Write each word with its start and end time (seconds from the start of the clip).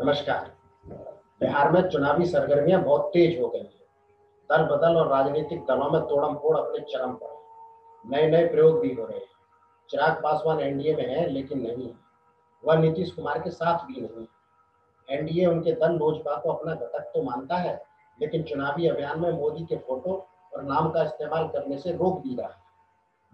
नमस्कार। 0.00 0.50
बिहार 1.40 1.70
में 1.72 1.88
चुनावी 1.88 2.26
सरगर्मियाँ 2.26 2.82
बहुत 2.82 3.10
तेज 3.12 3.40
हो 3.40 3.48
गई 3.48 3.58
हैं। 3.58 3.86
दल 4.50 4.62
बदल 4.62 4.96
और 4.96 5.08
राजनीतिक 5.08 5.60
दलों 5.60 5.90
में 5.90 6.00
तोड़म 6.02 6.34
फोड़ 6.34 6.56
अपने 6.56 6.80
चरम 6.80 7.12
पर 7.12 7.26
है। 7.26 8.10
नए 8.10 8.30
नए 8.30 8.46
प्रयोग 8.48 8.80
भी 8.80 8.94
हो 8.94 9.06
रहे 9.06 9.18
हैं। 9.18 9.26
चिराग 9.90 10.22
पासवान 10.22 10.60
एनडीए 10.60 10.94
में 10.96 11.16
है, 11.16 11.26
लेकिन 11.28 11.60
नहीं 11.60 11.90
वह 12.64 12.76
नीतीश 12.76 13.10
कुमार 13.10 13.38
के 13.38 13.50
साथ 13.50 13.78
भी 13.78 14.00
नहीं 14.00 14.26
है। 14.26 15.18
एनडीए 15.18 15.46
उनके 15.46 15.72
दल 15.72 15.92
लोजपा 15.92 16.36
को 16.36 16.52
अपना 16.52 16.74
घटक 16.74 17.10
तो 17.14 17.22
मानता 17.22 17.56
है, 17.56 17.82
लेकिन 18.20 18.42
चुनावी 18.42 18.88
अभियान 18.88 19.20
में 19.20 19.30
मोदी 19.32 19.64
के 19.64 19.76
फ़ोटो 19.76 20.26
और 20.54 20.62
नाम 20.62 20.90
का 20.90 21.02
इस्तेमाल 21.02 21.48
करने 21.48 21.78
से 21.78 21.92
रोक 21.92 22.22
भी 22.22 22.36
रहा 22.36 22.48
है। 22.48 22.62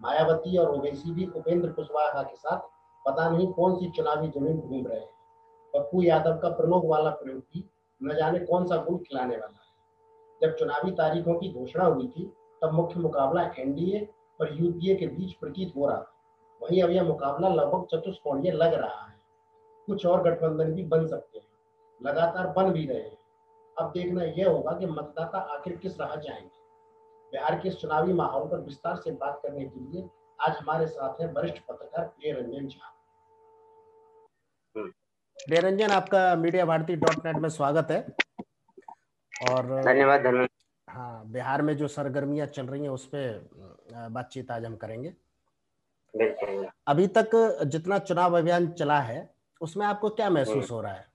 मायावती 0.01 0.57
और 0.57 0.71
ओवैसी 0.71 1.11
भी 1.11 1.25
उपेंद्र 1.25 1.69
कुशवाहा 1.69 2.23
के 2.23 2.35
साथ 2.35 2.57
पता 3.05 3.29
नहीं 3.29 3.53
कौन 3.53 3.75
सी 3.75 3.89
चुनावी 3.89 4.27
ज़मीन 4.27 4.59
घूम 4.59 4.87
रहे 4.87 4.99
हैं। 4.99 5.14
पप्पू 5.75 6.01
यादव 6.01 6.37
का 6.37 6.49
प्रलोभ 6.49 6.85
वाला 6.85 7.09
प्रयोग 7.09 7.39
भी 7.39 7.69
न 8.03 8.15
जाने 8.15 8.39
कौन 8.39 8.65
सा 8.65 8.77
गुण 8.77 8.97
खिलाने 8.97 9.37
वाला 9.37 9.57
है। 9.57 9.65
जब 10.41 10.55
चुनावी 10.57 10.91
तारीखों 10.91 11.33
की 11.33 11.53
घोषणा 11.53 11.85
हुई 11.85 12.07
थी, 12.07 12.33
तब 12.61 12.71
मुख्य 12.71 12.99
मुकाबला 12.99 13.51
एनडीए 13.59 14.07
और 14.41 14.61
यूपीए 14.61 14.95
के 14.95 15.07
बीच 15.07 15.33
प्रतीत 15.33 15.73
हो 15.75 15.87
रहा 15.87 15.97
था। 15.97 16.11
वहीं 16.61 16.83
अब 16.83 16.89
यह 16.89 17.03
मुकाबला 17.03 17.49
लगभग 17.49 17.85
चतुष्कोणीय 17.85 18.51
लग 18.51 18.73
रहा 18.73 19.05
है। 19.05 19.15
कुछ 19.85 20.05
और 20.05 20.23
गठबंधन 20.23 20.73
भी 20.73 20.83
बन 20.83 21.07
सकते 21.07 21.39
हैं, 21.39 21.47
लगातार 22.01 22.47
बन 22.47 22.71
भी 22.71 22.85
रहे 22.85 23.01
हैं। 23.01 23.17
अब 23.77 23.91
देखना 23.91 24.23
यह 24.23 24.49
होगा 24.49 24.71
कि 24.71 24.85
मतदाता 24.85 25.37
आखिर 25.37 25.75
किस 25.75 25.99
राह 25.99 26.15
जाएँगे। 26.15 26.55
बिहार 27.31 27.59
के 27.59 27.69
चुनावी 27.69 28.13
माहौल 28.13 28.47
पर 28.47 28.59
विस्तार 28.59 28.95
से 28.95 29.11
बात 29.11 29.39
करने 29.43 29.65
के 29.65 29.79
लिए 29.79 30.09
आज 30.47 30.57
हमारे 30.57 30.87
साथ 30.87 31.21
हैं 31.21 31.33
वरिष्ठ 31.33 31.57
पत्रकार 31.69 32.05
प्रिय 32.05 32.33
रंजन 32.33 32.67
झा 32.67 32.91
प्रिय 35.45 35.59
रंजन 35.59 35.91
आपका 35.91 36.19
मीडिया 36.35 36.63
भारती 36.65 36.95
डॉट 36.95 37.25
नेट 37.25 37.35
में 37.37 37.47
स्वागत 37.49 37.91
है। 37.91 37.97
और 39.49 39.65
धन्यवाद 39.85 40.21
धन्यवाद। 40.21 40.47
हाँ 40.87 41.25
बिहार 41.31 41.61
में 41.61 41.75
जो 41.77 41.87
सरगर्मियाँ 41.87 42.47
चल 42.47 42.65
रही 42.65 42.81
हैं 42.81 42.89
उस 42.89 43.05
पर 43.13 44.07
बातचीत 44.11 44.51
आज 44.51 44.65
हम 44.65 44.75
करेंगे। 44.75 45.09
अभी 46.87 47.05
तक 47.17 47.35
जितना 47.65 47.99
चुनाव 47.99 48.37
अभियान 48.37 48.67
चला 48.71 48.99
है 49.01 49.19
उसमें 49.61 49.85
आपको 49.85 50.09
क्या 50.11 50.29
महसूस 50.29 50.71
हो 50.71 50.81
रहा 50.81 50.93
है? 50.93 51.05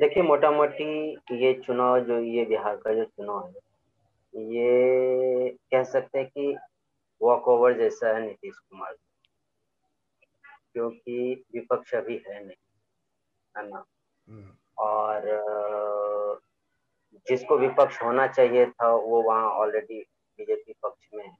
देखिए 0.00 0.22
मोटा 0.22 0.50
मोटी 0.50 0.86
ये 1.42 1.52
चुनाव 1.66 1.98
जो 2.04 2.20
ये 2.20 2.44
बिहार 2.44 2.76
का 2.76 2.94
जो 2.94 3.04
चुनाव 3.04 3.46
है 3.46 4.52
ये 4.52 5.50
कह 5.72 5.82
सकते 5.84 6.18
हैं 6.18 6.28
कि 6.28 6.56
वॉक 7.20 7.48
ओवर 7.48 7.76
जैसा 7.78 8.14
है 8.16 8.22
नीतीश 8.26 8.54
कुमार। 8.54 8.94
क्योंकि 10.76 11.44
विपक्ष 11.52 11.94
अभी 11.94 12.16
है 12.26 12.44
नहीं 12.44 12.56
है 13.54 13.68
ना? 13.68 13.84
और 14.78 15.22
जिसको 17.28 17.56
विपक्ष 17.58 18.02
होना 18.02 18.26
चाहिए 18.26 18.66
था 18.66 18.90
वो 18.94 19.22
वहाँ 19.22 19.48
ऑलरेडी 19.50 20.00
बीजेपी 20.38 20.74
पक्ष 20.82 21.08
में 21.14 21.24
है। 21.24 21.36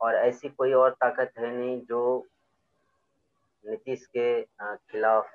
और 0.00 0.14
ऐसी 0.14 0.48
कोई 0.48 0.72
और 0.72 0.90
ताकत 0.90 1.32
है 1.38 1.50
नहीं 1.56 1.80
जो 1.80 2.02
नीतीश 3.64 4.06
के 4.06 4.42
खिलाफ 4.42 5.30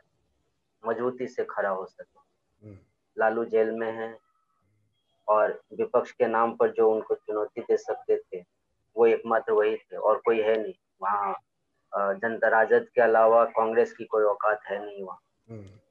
मजबूती 0.84 1.28
से 1.28 1.46
खड़ा 1.50 1.70
हो 1.70 1.86
सके। 1.86 2.74
लालू 3.18 3.46
जेल 3.46 3.72
में 3.72 3.92
है 3.92 4.18
और 5.28 5.60
विपक्ष 5.74 6.12
के 6.12 6.28
नाम 6.28 6.56
पर 6.56 6.72
जो 6.72 6.92
उनको 6.92 7.16
चुनौती 7.16 7.62
दे 7.62 7.78
सकते 7.78 8.18
थे 8.18 8.44
वो 8.96 9.06
एकमात्र 9.08 9.54
वही 9.54 9.76
थे 9.76 9.98
और 9.98 10.22
कोई 10.26 10.42
है 10.42 10.62
नहीं 10.62 10.74
वहाँ। 11.02 11.36
जनता 11.96 12.48
राजद 12.48 12.88
के 12.96 13.02
अलावा 13.02 13.44
कांग्रेस 13.52 13.94
की 13.94 14.06
कोई 14.06 14.24
औकात 14.24 14.62
है 14.70 14.86
नहीं 14.86 15.04
वहाँ। 15.04 15.20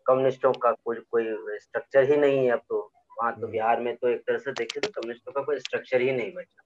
कम्युनिस्टों 0.06 0.52
का 0.52 0.72
कोई 0.72 0.97
कोई 1.10 1.58
स्ट्रक्चर 1.58 2.10
ही 2.10 2.16
नहीं 2.16 2.44
है 2.47 2.50
अब 2.50 2.62
तो। 2.69 2.91
वहाँ 3.20 3.33
तो 3.41 3.47
बिहार 3.47 3.81
में 3.81 3.94
तो 3.97 4.09
एक 4.09 4.20
तरह 4.20 4.38
से 4.38 4.53
देखे 4.53 4.81
तो 4.81 4.88
कम्युनिस्टों 4.91 5.32
का 5.32 5.42
कोई 5.42 5.59
स्ट्रक्चर 5.59 6.00
ही 6.00 6.12
नहीं 6.12 6.32
बचा। 6.32 6.62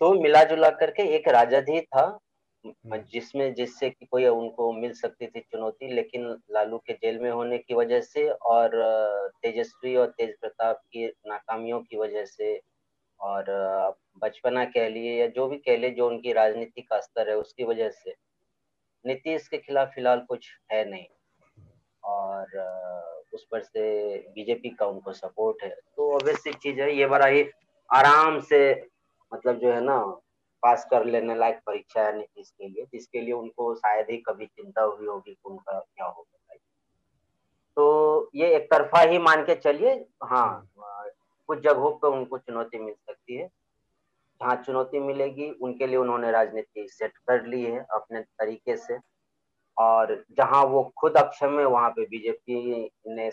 तो 0.00 0.12
मिला 0.20 0.42
जुला 0.44 0.70
करके 0.70 1.02
एक 1.16 1.28
राजद 1.28 1.66
ही 1.68 1.80
था 1.80 2.18
जिसमें 3.12 3.52
जिससे 3.54 3.90
कि 3.90 4.06
कोई 4.06 4.26
उनको 4.26 4.72
मिल 4.72 4.92
सकती 4.92 5.26
थी 5.26 5.40
चुनौती 5.40 5.92
लेकिन 5.94 6.26
लालू 6.50 6.78
के 6.78 6.92
जेल 6.92 7.18
में 7.18 7.30
होने 7.30 7.58
की 7.58 7.74
वजह 7.74 8.00
से 8.00 8.28
और 8.30 8.70
तेजस्वी 9.42 9.94
और 9.96 10.06
तेज 10.10 10.34
प्रताप 10.40 10.80
की 10.92 11.06
नाकामियों 11.26 11.80
की 11.80 11.96
वजह 11.96 12.24
से 12.24 12.54
और 13.20 13.44
बचपना 14.18 14.64
कह 14.64 14.88
लिए 14.88 15.20
या 15.20 15.26
जो 15.26 15.46
भी 15.46 15.56
कह 15.56 15.76
लिए 15.76 15.90
जो 15.90 16.08
उनकी 16.08 16.32
राजनीति 16.32 16.82
का 16.82 17.00
स्तर 17.00 17.28
है 17.28 17.36
उसकी 17.36 17.64
वजह 17.64 17.90
से। 17.90 18.14
नीतीश 19.06 19.48
के 19.48 19.58
खिलाफ 19.58 19.88
फ़िलहाल 19.88 20.20
कुछ 20.20 20.48
है 20.72 20.90
नहीं। 20.90 21.06
और 22.04 22.46
उस 23.34 23.46
पर 23.50 23.62
से 23.62 24.18
बीजेपी 24.18 24.68
का 24.68 24.86
उनको 24.86 25.12
सपोर्ट 25.12 25.62
है। 25.62 25.70
तो 25.70 26.14
ऑब्वियसली 26.14 26.52
चीज़ 26.52 26.80
है, 26.80 26.96
ये 26.96 27.06
बड़ा 27.06 27.26
ही 27.26 27.50
आराम 27.94 28.40
से 28.40 28.88
मतलब 29.34 29.58
जो 29.58 29.72
है 29.72 29.80
ना, 29.80 29.98
पास 30.62 30.88
कर 30.90 31.04
लेने 31.04 31.34
लायक 31.34 31.60
परीक्षा 31.66 32.02
है 32.02 32.16
नीतीश 32.18 32.50
के 32.50 32.68
लिए। 32.68 32.84
जिसके 32.84 33.20
लिए 33.20 33.32
उनको 33.32 33.74
शायद 33.74 34.06
ही 34.10 34.16
कभी 34.16 34.46
चिंता 34.46 34.82
हुई 34.82 35.06
होगी 35.06 35.32
कि 35.32 35.50
उनका 35.50 35.80
क्या 35.80 36.06
होगा। 36.06 36.26
तो 37.76 38.30
ये 38.34 38.56
एक 38.56 38.70
तरफा 38.70 39.00
ही 39.00 39.18
मान 39.18 39.42
के 39.42 39.54
चलिए। 39.54 40.06
हाँ 40.24 40.70
कुछ 41.50 41.62
जगहों 41.62 41.90
पर 41.98 42.08
उनको 42.08 42.38
चुनौती 42.38 42.78
मिल 42.78 42.94
सकती 42.94 43.36
है। 43.36 43.46
जहाँ 43.46 44.56
चुनौती 44.66 44.98
मिलेगी, 45.00 45.50
उनके 45.52 45.86
लिए 45.86 45.96
उन्होंने 45.96 46.30
राजनीति 46.32 46.86
सेट 46.88 47.16
कर 47.28 47.46
ली 47.46 47.62
है 47.62 47.86
अपने 47.94 48.20
तरीके 48.20 48.76
से। 48.78 48.98
और 49.76 50.12
जहाँ 50.38 50.62
वो 50.64 50.82
खुद 50.98 51.16
अक्षम 51.16 51.58
है, 51.58 51.64
वहाँ 51.66 51.90
पे 51.90 52.04
बीजेपी 52.06 52.90
ने 53.08 53.30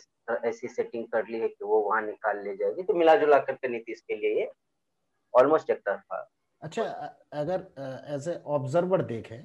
ऐसी 0.47 0.67
सेटिंग 0.67 1.06
कर 1.07 1.27
ली 1.27 1.39
है 1.39 1.47
कि 1.47 1.66
वो 1.66 1.79
वहाँ 1.81 2.01
निकाल 2.01 2.44
ले 2.44 2.56
जाएगी। 2.57 2.83
तो 2.83 2.94
मिला 2.94 3.16
जुला 3.16 3.39
करके 3.39 3.67
नीतीश 3.67 4.01
के 4.01 4.16
लिए 4.16 4.50
ऑलमोस्ट 5.33 5.69
एक 5.69 5.79
तरफा। 5.79 6.27
अच्छा 6.61 6.83
अगर 7.33 7.66
एज 8.16 8.27
ए 8.29 8.35
ऑब्जर्वर 8.47 9.01
देखें 9.06 9.44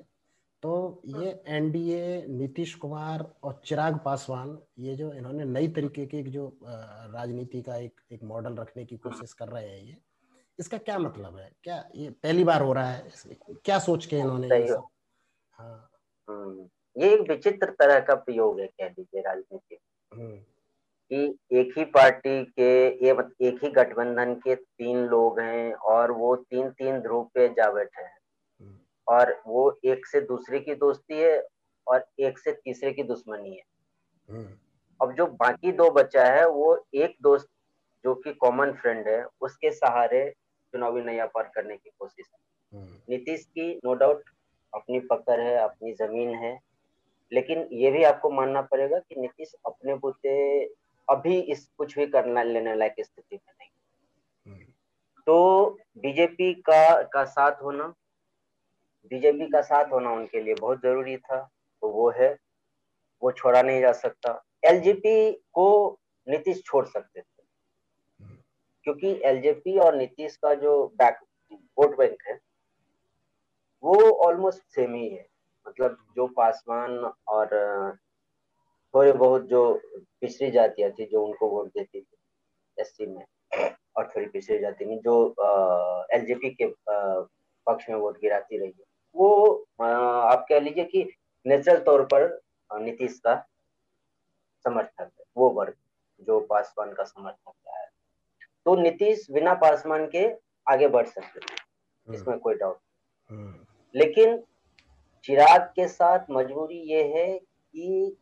तो 0.62 1.02
ये 1.06 1.30
एनडीए 1.48 2.24
नीतीश 2.28 2.74
कुमार 2.74 3.24
और 3.42 3.60
चिराग 3.64 3.98
पासवान 4.04 4.58
ये 4.78 4.94
जो 4.96 5.12
इन्होंने 5.12 5.44
नई 5.44 5.68
तरीके 5.68 6.06
की 6.06 6.22
जो 6.22 6.46
राजनीति 6.64 7.62
का 7.62 7.76
एक 7.76 8.00
एक 8.12 8.22
मॉडल 8.24 8.56
रखने 8.56 8.84
की 8.84 8.96
कोशिश 8.96 9.32
कर 9.32 9.48
रहे 9.48 9.68
हैं 9.68 9.82
ये 9.86 9.96
इसका 10.58 10.78
क्या 10.78 10.98
मतलब 10.98 11.36
है? 11.38 11.50
क्या 11.64 11.84
ये 11.96 12.10
पहली 12.22 12.44
बार 12.44 12.62
हो 12.62 12.72
रहा 12.72 12.90
है? 12.90 13.10
क्या 13.64 13.78
सोच 13.78 14.06
के 14.06 14.18
इन्होंने 14.18 14.48
ये 14.48 14.66
सब? 14.68 14.86
हाँ। 15.52 15.90
ये 16.96 17.12
एक 17.14 17.28
विचित्र 17.30 17.70
तरह 17.78 18.00
का 18.00 18.14
प्रयोग 18.14 18.60
है 18.60 18.66
कह 18.66 18.88
दीजिए 18.88 19.20
राजनीति 19.20 19.76
कि 21.10 21.58
एक 21.60 21.78
ही 21.78 21.84
पार्टी 21.94 22.44
के 22.44 22.72
ये 23.06 23.12
एक 23.48 23.64
ही 23.64 23.70
गठबंधन 23.72 24.34
के 24.34 24.54
तीन 24.54 25.04
लोग 25.06 25.40
हैं 25.40 25.72
और 25.74 26.12
वो 26.12 26.34
तीन 26.36 26.70
तीन 26.70 27.00
ध्रुव 27.00 27.24
पे 27.34 27.48
जा 27.48 27.70
बैठे 27.72 28.02
हैं। 28.02 28.16
और 29.12 29.32
वो 29.46 29.62
एक 29.84 30.06
से 30.06 30.20
दूसरे 30.20 30.60
की 30.60 30.74
दोस्ती 30.74 31.14
है 31.14 31.42
और 31.86 32.04
एक 32.18 32.38
से 32.38 32.52
तीसरे 32.54 32.92
की 32.92 33.02
दुश्मनी 33.02 33.50
है। 33.50 34.44
अब 35.00 35.12
जो 35.12 35.26
बाकी 35.26 35.72
दो 35.72 35.90
बचा 35.90 36.24
है 36.24 36.46
वो 36.48 36.86
एक 36.94 37.16
दोस्त 37.22 37.48
जो 38.04 38.14
कि 38.14 38.32
कॉमन 38.34 38.72
फ्रेंड 38.72 39.08
है 39.08 39.24
उसके 39.40 39.70
सहारे 39.70 40.28
चुनावी 40.74 41.02
नैया 41.02 41.26
पार 41.26 41.50
करने 41.54 41.76
की 41.76 41.90
कोशिश 41.98 42.26
है। 42.26 42.40
नीतीश 43.10 43.44
की 43.44 43.72
नो 43.84 43.94
डाउट 43.94 44.22
अपनी 44.72 45.00
पकड़ 45.00 45.40
है 45.40 45.56
अपनी 45.56 45.92
ज़मीन 45.92 46.34
है 46.34 46.58
लेकिन 47.32 47.68
ये 47.72 47.90
भी 47.90 48.02
आपको 48.04 48.30
मानना 48.30 48.62
पड़ेगा 48.62 48.98
कि 48.98 49.20
नीतीश 49.20 49.52
अपने 49.66 49.94
बुते 49.94 50.32
अभी 51.08 51.38
इस 51.40 51.66
कुछ 51.78 51.98
भी 51.98 52.06
करना 52.06 52.42
लेने 52.42 52.74
लायक 52.74 52.94
स्थिति 53.00 53.36
में 53.36 53.52
नहीं। 53.58 53.68
तो 55.26 55.36
बीजेपी 55.98 56.52
का 56.60 57.02
का 57.02 57.24
साथ 57.24 57.62
होना 57.62 57.94
बीजेपी 59.10 59.46
का 59.50 59.60
साथ 59.62 59.92
होना 59.92 60.10
उनके 60.12 60.40
लिए 60.40 60.54
बहुत 60.54 60.80
ज़रूरी 60.82 61.16
था 61.18 61.40
तो 61.82 61.88
वो 61.90 62.10
है, 62.10 62.36
वो 63.22 63.32
छोड़ा 63.32 63.62
नहीं 63.62 63.80
जा 63.80 63.92
सकता। 63.94 64.42
एलजेपी 64.64 65.32
को 65.54 65.98
नीतीश 66.26 66.62
छोड़ 66.64 66.84
सकते 66.86 67.20
थे, 67.20 67.42
क्योंकि 68.84 69.20
एलजेपी 69.24 69.78
और 69.78 69.96
नीतीश 69.96 70.36
का 70.36 70.54
जो 70.56 70.86
बैक 70.98 71.18
वोट 71.52 71.96
बैंक 71.98 72.22
है, 72.28 72.38
वो 73.82 74.10
ऑलमोस्ट 74.26 74.62
सेम 74.74 74.94
ही 74.94 75.08
है। 75.08 75.26
मतलब 75.66 75.96
जो 76.16 76.26
पासवान 76.36 76.98
और, 77.28 77.96
थोड़े 78.94 79.12
बहुत 79.12 79.44
जो 79.46 79.62
पिछड़ी 80.20 80.50
जातियाँ 80.50 80.90
थी, 80.90 81.04
जो 81.06 81.24
उनको 81.24 81.48
वोट 81.50 81.68
देती 81.68 82.00
थी 82.00 82.16
एस 82.78 82.96
में, 83.00 83.24
और 83.96 84.08
थोड़ी 84.08 84.26
पिछड़ी 84.26 84.58
जाति 84.58 84.84
में, 84.84 84.98
जो 84.98 85.34
एलजेपी 86.14 86.50
के 86.52 86.66
पक्ष 86.88 87.88
में 87.90 87.96
वोट 87.96 88.20
गिराती 88.20 88.58
रही 88.58 88.68
है। 88.68 88.84
वो 89.14 89.30
आप 89.80 90.46
कह 90.48 90.60
लीजिए 90.60 90.84
कि 90.84 91.08
नेचुरल 91.46 91.78
तौर 91.80 92.04
पर 92.04 92.26
नीतीश 92.70 93.18
का 93.18 93.34
समर्थक 94.64 95.00
है 95.00 95.24
वो 95.36 95.48
वर्ग 95.50 95.74
जो 96.26 96.38
पासवान 96.40 96.92
का 96.92 97.04
समर्थक 97.04 97.54
है। 97.68 97.86
तो 98.66 98.74
नीतीश 98.76 99.26
बिना 99.30 99.54
पासवान 99.54 100.06
के 100.06 100.26
आगे 100.66 100.88
बढ़ 100.88 101.06
सकते 101.06 101.40
थे 101.40 102.14
इसमें 102.14 102.38
कोई 102.38 102.54
डाउट 102.54 102.78
लेकिन 103.94 104.42
चिराग 105.24 105.60
के 105.76 105.86
साथ 105.88 106.30
मजबूरी 106.30 106.78
ये 106.90 107.02
है 107.08 107.26
कि 107.38 108.16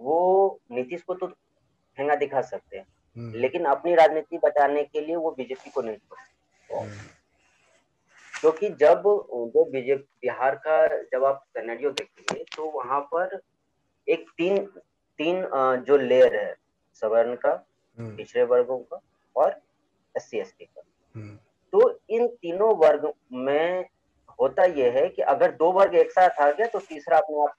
वो 0.00 0.60
नीतीश 0.70 1.02
को 1.02 1.14
तो 1.14 1.26
ठेंगा 1.26 2.14
दिखा 2.14 2.40
सकते 2.42 2.76
हैं 2.76 2.86
हम्म। 3.16 3.34
लेकिन 3.34 3.64
अपनी 3.64 3.94
राजनीति 3.94 4.38
बचाने 4.38 4.82
के 4.84 5.00
लिए 5.00 5.16
वो 5.16 5.30
बीजेपी 5.30 5.70
को 5.70 5.82
नहीं 5.82 5.96
छोड़ 5.96 6.80
हम्म। 6.80 6.96
क्योंकि 8.40 8.68
जब 8.80 9.02
जो 9.54 9.64
बीजेपी 9.70 10.04
बिहार 10.22 10.54
का 10.66 10.86
जब 11.12 11.24
आप 11.24 11.42
सिनेरियो 11.48 11.90
देखेंगे 11.90 12.44
तो 12.56 12.70
वहाँ 12.70 13.00
पर 13.12 13.40
एक 14.06 14.28
तीन 14.38 14.58
तीन 15.18 15.42
जो 15.86 15.96
लेयर 15.96 16.36
है 16.36 16.54
सवर्ण 17.02 17.34
का 17.36 17.52
हम्म। 17.98 18.16
पिछड़े 18.16 18.42
वर्गों 18.44 18.78
का 18.78 19.00
और 19.36 19.60
एस 20.14 20.30
सी 20.30 20.38
एस 20.38 20.54
टी 20.58 20.64
का। 20.64 20.82
तो 21.72 21.90
इन 22.10 22.26
तीनों 22.42 22.74
वर्ग 22.78 23.12
में 23.32 23.84
होता 24.38 24.64
यह 24.64 24.92
है 24.92 25.08
कि 25.08 25.22
अगर 25.32 25.52
दो 25.54 25.70
वर्ग 25.72 25.94
एक 25.94 26.10
साथ 26.12 26.40
आ 26.40 26.50
गया 26.50 26.66
तो 26.66 26.78
तीसरा 26.80 27.18
अपने 27.18 27.42
आप 27.42 27.54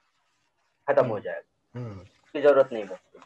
खत्म 0.88 1.06
हो 1.08 1.20
जाएगा। 1.20 1.81
उसकी 2.24 2.42
ज़रूरत 2.42 2.70
नहीं 2.74 2.84
बचती 2.86 3.18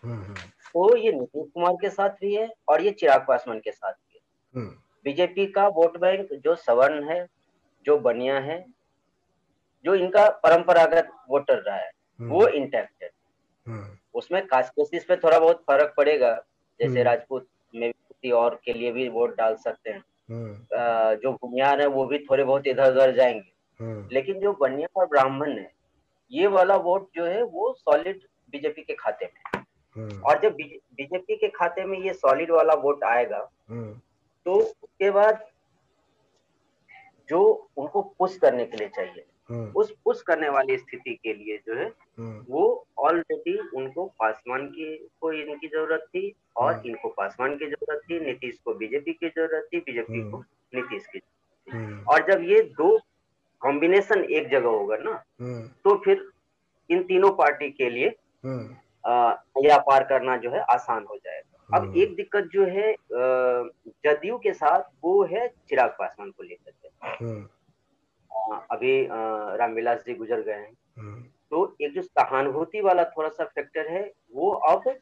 तो 0.74 0.96
ये 0.98 1.12
नीतीश 1.12 1.48
कुमार 1.54 1.74
के 1.82 1.90
साथ 1.90 2.10
भी 2.22 2.34
है 2.36 2.50
और 2.70 2.82
ये 2.82 2.92
चिराग 2.94 3.26
पासवान 3.28 3.60
के 3.60 3.72
साथ 3.72 3.94
भी 3.94 4.16
है। 4.16 4.22
हम्म। 4.54 4.76
बीजेपी 5.06 5.46
का 5.52 5.68
वोट 5.70 5.98
बैंक 6.00 6.34
जो 6.44 6.56
सवर्ण 6.58 7.10
है 7.10 7.22
जो 7.86 7.98
बनिया 8.00 8.40
है 8.40 8.66
जो 9.86 9.96
इनका 9.96 10.30
परंपरागत 10.44 11.10
वोटर 11.30 11.58
रहा 11.58 11.76
है 11.76 11.92
हम्म। 12.20 12.30
वो 12.30 12.48
इंटैक्ट 12.48 13.04
है 13.04 13.10
हम्म। 13.68 13.98
उसमें 14.14 14.46
कास्ट 14.48 14.74
बेसिस 14.74 15.06
पे 15.06 15.16
थोड़ा 15.16 15.40
बहुत 15.40 15.64
फ़र्क 15.68 15.94
पड़ेगा 15.98 16.34
जैसे 16.80 17.04
राजपूत 17.04 17.48
में 17.76 17.92
किसी 17.92 18.32
और 18.32 18.60
के 18.66 18.74
लिए 18.74 18.92
भी 18.92 19.08
वोट 19.10 19.38
डाल 19.38 19.56
सकते 19.56 19.90
हैं 19.90 20.04
जो 21.22 21.32
भूमियार 21.34 21.82
है 21.82 21.88
वो 21.88 22.06
भी 22.06 22.20
थोड़े 22.20 22.44
बहुत 22.44 22.68
इधर 22.68 22.92
उधर 22.92 23.16
जाएँगे 23.16 24.14
लेकिन 24.14 24.40
जो 24.40 24.54
बनिया 24.54 24.88
और 24.96 25.06
ब्राह्मण 25.06 25.58
है 25.58 25.72
ये 26.32 26.48
वाला 26.48 26.76
वोट 26.76 27.10
जो 27.16 27.26
है 27.26 27.42
वो 27.44 27.74
सॉलिड 27.80 28.22
बीजेपी 28.52 28.82
के 28.82 28.94
खाते 28.94 29.26
में 29.26 29.62
हम्म। 29.96 30.22
और 30.22 30.40
जब 30.42 30.54
बीजेपी 30.54 31.36
के 31.36 31.48
खाते 31.48 31.84
में 31.86 31.98
ये 32.00 32.14
सॉलिड 32.14 32.52
वाला 32.52 32.74
वोट 32.74 33.04
आएगा 33.04 33.48
हम्म। 33.70 33.94
तो 34.46 34.54
उसके 34.54 35.12
बाद 35.12 35.46
जो 37.30 37.70
उनको 37.78 38.02
पुश 38.20 38.38
करने 38.38 38.66
के 38.66 38.78
लिए 38.78 38.88
चाहिए। 38.96 39.26
हम्म। 39.50 39.72
उस 39.76 39.92
पुश 40.06 40.22
करने 40.22 40.50
वाली 40.50 40.78
स्थिति 40.78 41.14
के 41.24 41.34
लिए 41.34 41.58
जो 41.68 41.76
है 41.76 41.86
वो 42.50 42.64
ऑलरेडी 42.98 43.58
उनको 43.76 44.06
पासवान 44.20 44.68
की 44.68 44.96
को 45.22 45.32
इनकी 45.32 45.68
ज़रूरत 45.68 46.06
थी 46.10 46.34
और 46.58 46.82
इनको 46.86 47.10
पासवान 47.10 47.56
की 47.58 47.66
ज़रूरत 47.66 48.02
थी 48.10 48.20
नीतीश 48.20 48.58
को 48.66 48.74
बीजेपी 48.74 49.14
की 49.14 49.30
ज़रूरत 49.30 49.68
थी 49.74 49.80
बीजेपी 49.80 50.22
को 50.32 50.44
नीतीश 50.76 51.08
की 51.08 51.20
और 52.08 52.26
जब 52.32 52.44
ये 52.44 52.62
दो 52.78 52.98
कॉम्बिनेशन 53.62 54.24
एक 54.24 54.50
जगह 54.50 54.70
होगा 54.70 54.98
ना 54.98 55.14
तो 55.84 55.96
फिर 56.06 56.30
इन 56.90 57.04
तीनों 57.04 57.32
पार्टी 57.32 57.70
के 57.72 57.90
लिए 57.90 58.08
या 59.66 59.78
पार 59.88 60.04
करना 60.04 60.38
जो 60.38 60.50
है 60.52 60.60
आसान 60.70 61.06
हो 61.10 61.16
जाएगा। 61.16 61.53
अब 61.74 61.82
हम्म। 61.82 62.02
एक 62.02 62.16
दिक्कत 62.16 62.50
जो 62.54 62.66
है 62.66 62.94
जदयू 64.06 64.38
के 64.38 64.54
साथ 64.54 64.82
वो 65.04 65.24
है 65.26 65.48
चिराग 65.70 65.90
पासवान 66.00 66.30
को 66.32 66.44
लेकर 66.44 66.72
के 66.72 67.26
हम्म। 67.26 67.48
अभी 68.72 69.08
रामविलास 69.58 70.04
जी 70.08 70.14
गुजर 70.14 70.42
गए 70.42 70.54
हैं 70.54 70.74
हम्म। 70.98 71.22
तो 71.52 71.66
एक 71.82 71.94
जो 71.94 72.02
सहानुभूति 72.02 72.82
वाला 72.82 73.04
थोड़ा 73.08 73.30
सा 73.30 73.46
फैक्टर 73.46 73.90
है 73.92 74.04
वो 74.34 74.52
अब 74.70 74.94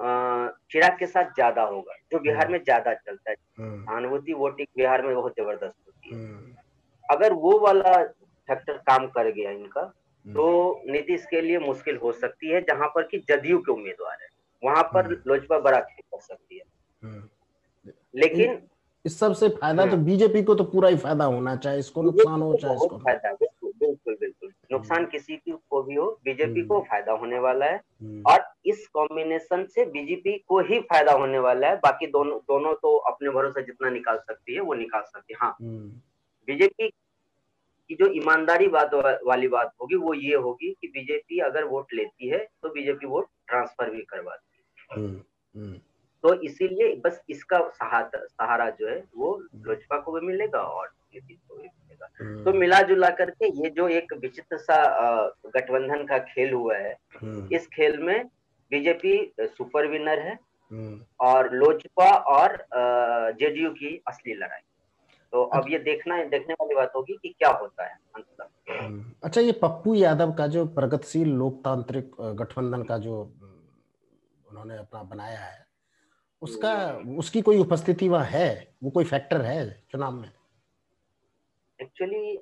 चिराग 0.00 0.98
के 0.98 1.06
साथ 1.06 1.32
ज़्यादा 1.34 1.62
होगा 1.62 1.94
जो 2.12 2.18
बिहार 2.18 2.48
में 2.48 2.58
ज़्यादा 2.58 2.94
चलता 2.94 3.30
है 3.30 3.36
सहानुभूति 3.58 4.32
वोटिंग 4.34 4.68
बिहार 4.76 5.02
में 5.02 5.14
बहुत 5.14 5.34
ज़बरदस्त 5.38 5.74
होती 5.86 6.14
है 6.14 6.56
अगर 7.04 7.32
वो 7.42 7.58
वाला 7.58 7.96
फैक्टर 8.48 8.76
काम 8.86 9.06
कर 9.06 9.30
गया 9.30 9.50
इनका। 9.50 9.92
तो 10.26 10.44
नीतीश 10.86 11.24
के 11.26 11.40
लिए 11.40 11.58
मुश्किल 11.58 11.96
हो 11.96 12.12
सकती 12.12 12.50
है 12.50 12.60
जहाँ 12.60 12.88
पर 12.88 13.02
कि 13.02 13.18
जदयू 13.30 13.58
के 13.58 13.72
उम्मीदवार 13.72 14.18
है 14.22 14.28
वहाँ 14.62 14.82
पर 14.94 15.04
हम्म। 15.04 15.16
लोजपा 15.26 15.58
बड़ा 15.58 15.80
खेल 15.80 16.02
कर 16.12 16.20
सकती 16.20 16.58
है। 16.58 16.64
हम्म। 17.02 17.92
लेकिन 18.14 18.58
इस 19.04 19.18
सबसे 19.18 19.48
फ़ायदा 19.48 19.86
तो 19.86 19.96
बीजेपी 19.96 20.42
को 20.42 20.54
तो 20.54 20.64
पूरा 20.64 20.88
ही 20.88 20.96
फ़ायदा 20.96 21.24
होना 21.24 21.54
चाहिए 21.56 21.78
इसको 21.78 22.02
नुकसान 22.02 22.42
हो 22.42 22.54
चाहे 22.56 22.74
इसको 22.74 22.98
फ़ायदा 22.98 23.32
बिल्कुल 23.32 24.14
बिल्कुल 24.20 24.52
नुकसान 24.72 25.06
किसी 25.06 25.36
की 25.36 25.52
को 25.70 25.82
भी 25.82 25.94
हो 25.94 26.06
बीजेपी 26.24 26.62
को 26.66 26.80
फ़ायदा 26.80 27.12
होने 27.12 27.38
वाला 27.38 27.66
है। 27.66 27.80
और 28.26 28.44
इस 28.66 28.86
कॉम्बिनेशन 28.88 29.64
से 29.64 29.84
बीजेपी 29.84 30.36
को 30.48 30.60
ही 30.60 30.80
फ़ायदा 30.80 31.12
होने 31.12 31.38
वाला 31.38 31.68
है। 31.68 31.76
बाकी 31.76 32.06
दोनों 32.06 32.38
दोनों 32.38 32.74
तो 32.74 32.96
अपने 32.96 33.30
भरोसे 33.30 33.62
जितना 33.62 33.90
निकाल 33.90 34.18
सकती 34.18 34.54
है 34.54 34.60
वो 34.60 34.74
निकाल 34.74 35.02
सकती 35.02 35.32
है। 35.32 35.38
हाँ। 35.42 35.56
बीजेपी 36.48 36.88
की 36.88 37.94
जो 37.94 38.06
ईमानदारी 38.12 38.68
बात 38.68 38.94
वाली 39.26 39.48
बात 39.48 39.72
होगी 39.82 39.96
वो 39.96 40.14
ये 40.14 40.34
होगी 40.36 40.72
कि 40.80 40.88
बीजेपी 40.88 41.38
अगर 41.40 41.64
वोट 41.64 41.94
लेती 41.94 42.28
है 42.28 42.38
तो 42.62 42.68
बीजेपी 42.68 43.06
वोट 43.06 43.26
ट्रांसफ़र 43.48 43.90
भी 43.90 44.02
करवाती 44.02 44.20
है 44.20 44.20
हम्म, 44.22 44.30
हम्म। 44.32 44.51
तो 46.24 46.34
इसीलिए 46.34 46.94
बस 47.04 47.20
इसका 47.30 47.58
सहारा 47.70 48.68
जो 48.70 48.88
है 48.88 49.04
वो 49.16 49.36
लोजपा 49.56 49.98
को 49.98 50.12
भी 50.12 50.26
मिलेगा 50.26 50.58
और 50.58 50.86
को 51.14 51.56
भी 51.56 51.62
मिलेगा। 51.62 52.08
हम्म। 52.20 52.44
तो 52.44 52.52
मिला 52.52 52.80
जुला 52.82 53.08
करके 53.10 53.46
ये 53.62 53.70
जो 53.70 53.88
एक 53.88 54.12
विचित्र 54.12 54.58
सा 54.58 54.76
गठबंधन 55.46 56.04
का 56.04 56.18
खेल 56.18 56.52
हुआ 56.52 56.76
है 56.76 56.96
इस 57.52 57.66
खेल 57.66 57.98
में 57.98 58.24
बीजेपी 58.72 59.34
सुपर 59.40 59.86
विनर 59.86 60.18
है 60.18 60.38
और 61.20 61.52
लोजपा 61.54 62.10
और 62.10 62.56
जेडीयू 63.38 63.70
की 63.70 64.02
असली 64.08 64.34
लड़ाई। 64.34 64.60
तो 65.32 65.42
अब 65.42 65.68
ये 65.68 65.78
देखना 65.78 66.14
है 66.14 66.28
देखने 66.28 66.54
वाली 66.54 66.74
बात 66.74 66.92
होगी 66.96 67.18
कि 67.22 67.28
क्या 67.28 67.50
होता 67.50 67.84
है 67.84 67.98
हम्म। 68.70 69.04
अच्छा 69.24 69.40
ये 69.40 69.52
पप्पू 69.52 69.94
यादव 69.94 70.32
का 70.32 70.46
जो 70.46 70.66
प्रगतिशील 70.66 71.28
लोकतांत्रिक 71.28 72.10
गठबंधन 72.20 72.82
का 72.82 72.98
जो 72.98 73.22
उन्होंने 74.52 74.76
अपना 74.76 75.02
बनाया 75.02 75.38
है। 75.38 75.66
उसका 76.42 76.74
उसकी 77.18 77.40
कोई 77.42 77.58
उपस्थिति 77.58 78.08
वहाँ 78.08 78.24
है? 78.24 78.74
वो 78.82 78.90
कोई 78.90 79.04
फैक्टर 79.04 79.40
है 79.42 79.84
चुनाव 79.90 80.12
में? 80.12 80.30
एक्चुअली 81.82 82.36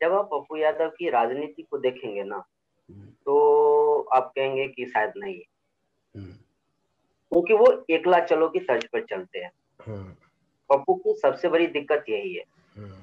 जब 0.00 0.12
आप 0.12 0.24
पप्पू 0.24 0.56
यादव 0.56 0.88
की 0.88 1.10
राजनीति 1.10 1.62
को 1.62 1.78
देखेंगे 1.78 2.22
ना 2.22 2.44
हम्म। 2.90 3.06
तो 3.24 3.34
आप 4.12 4.32
कहेंगे 4.36 4.68
कि 4.68 4.86
शायद 4.86 5.12
नहीं 5.16 5.34
है। 5.34 5.44
हम्म। 6.16 6.32
क्योंकि 7.30 7.54
वो 7.54 7.84
एकला 7.90 8.20
चलो 8.20 8.48
की 8.48 8.60
तर्ज 8.60 8.84
पर 8.84 9.04
चलते 9.04 9.38
हैं। 9.38 9.52
पप्पू 10.68 10.94
की 10.94 11.14
सबसे 11.14 11.48
बड़ी 11.48 11.66
दिक्कत 11.66 12.04
यही 12.08 12.34
है। 12.34 12.44
हम्म। 12.76 12.96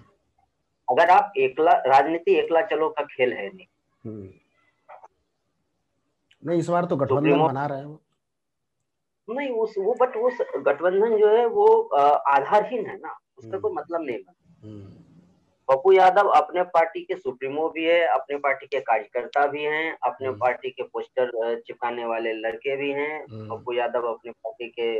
अगर 0.91 1.09
आप 1.09 1.33
एकला 1.37 1.71
राजनीति 1.71 2.35
एकला 2.35 2.61
चलो 2.61 2.89
का 2.89 3.03
खेल 3.03 3.33
है 3.33 3.49
नहीं 3.55 3.67
हम्म। 4.05 4.29
नहीं 6.45 6.59
इस 6.59 6.69
बार 6.69 6.85
तो 6.85 6.95
गठबंधन 6.97 7.39
बना 7.39 7.65
रहे 7.65 7.83
हो 7.83 8.01
नहीं 9.33 9.49
उस 9.49 9.75
वो 9.77 9.95
बट 10.01 10.17
उस 10.17 10.37
गठबंधन 10.57 11.17
जो 11.17 11.27
है 11.27 11.45
वो 11.45 11.81
आधारहीन 12.17 12.85
है 12.85 12.97
ना। 12.97 13.17
उसका 13.37 13.57
कोई 13.57 13.71
हम्म। 13.71 13.79
मतलब 13.79 14.01
नहीं 14.01 14.17
बना। 14.17 14.97
पप्पू 15.69 15.91
यादव 15.91 16.27
अपने 16.27 16.63
पार्टी 16.63 17.03
के 17.03 17.15
सुप्रीमो 17.15 17.69
भी 17.69 17.85
है 17.85 18.07
अपने 18.07 18.37
पार्टी 18.37 18.65
के 18.65 18.79
कार्यकर्ता 18.79 19.47
भी 19.47 19.63
हैं 19.63 19.97
अपने 20.03 20.27
हम्म। 20.27 20.39
पार्टी 20.39 20.69
के 20.69 20.83
पोस्टर 20.83 21.59
चिपकाने 21.67 22.05
वाले 22.05 22.33
लड़के 22.33 22.75
भी 22.75 22.91
हैं। 22.91 23.25
हम्म। 23.31 23.55
पप्पू 23.55 23.73
यादव 23.73 24.01
अपने 24.01 24.31
पार्टी 24.31 24.69
के 24.69 24.99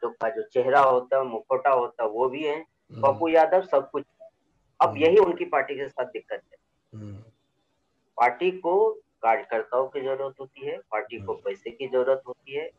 जो 0.00 0.10
का 0.10 0.28
जो 0.30 0.42
चेहरा 0.42 0.80
होता 0.80 1.16
है 1.16 1.24
मुखोटा 1.24 1.70
होता 1.70 2.02
है 2.04 2.08
वो 2.10 2.28
भी 2.28 2.44
है। 2.44 2.56
हम्म। 2.56 3.02
पप्पू 3.02 3.28
यादव 3.28 3.62
सब 3.62 3.90
कुछ। 3.90 4.04
अब 4.80 4.94
यही 4.96 5.16
उनकी 5.16 5.44
पार्टी 5.44 5.74
के 5.74 5.88
साथ 5.88 6.04
दिक्कत 6.04 6.42
है। 6.52 6.58
पार्टी 8.16 8.50
को 8.50 9.00
कार्यकर्ताओं 9.24 9.86
की 9.88 10.00
ज़रूरत 10.00 10.34
होती 10.40 10.66
है 10.66 10.76
पार्टी 10.90 11.18
को 11.18 11.34
पैसे 11.44 11.70
की 11.70 11.86
ज़रूरत 11.88 12.22
होती 12.28 12.54
है 12.54 12.70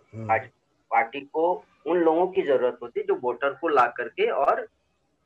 पार्टी 0.92 1.20
को 1.34 1.46
उन 1.88 1.98
लोगों 1.98 2.28
की 2.28 2.42
ज़रूरत 2.42 2.78
होती 2.82 3.00
है 3.00 3.06
जो 3.06 3.16
वोटर 3.16 3.54
को 3.54 3.68
ला 3.68 3.86
करके 3.98 4.30
और 4.32 4.60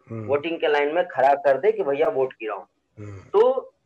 हम्म। 0.07 0.25
वोटिंग 0.27 0.59
के 0.59 0.67
लाइन 0.67 0.93
में 0.95 1.07
खड़ा 1.07 1.33
कर 1.45 1.57
दे 1.57 1.71
कि 1.71 1.83
भैया 1.83 2.07
वोट 2.09 2.33
गिराओ। 2.33 2.59
हम्म। 2.97 3.19
तो 3.33 3.41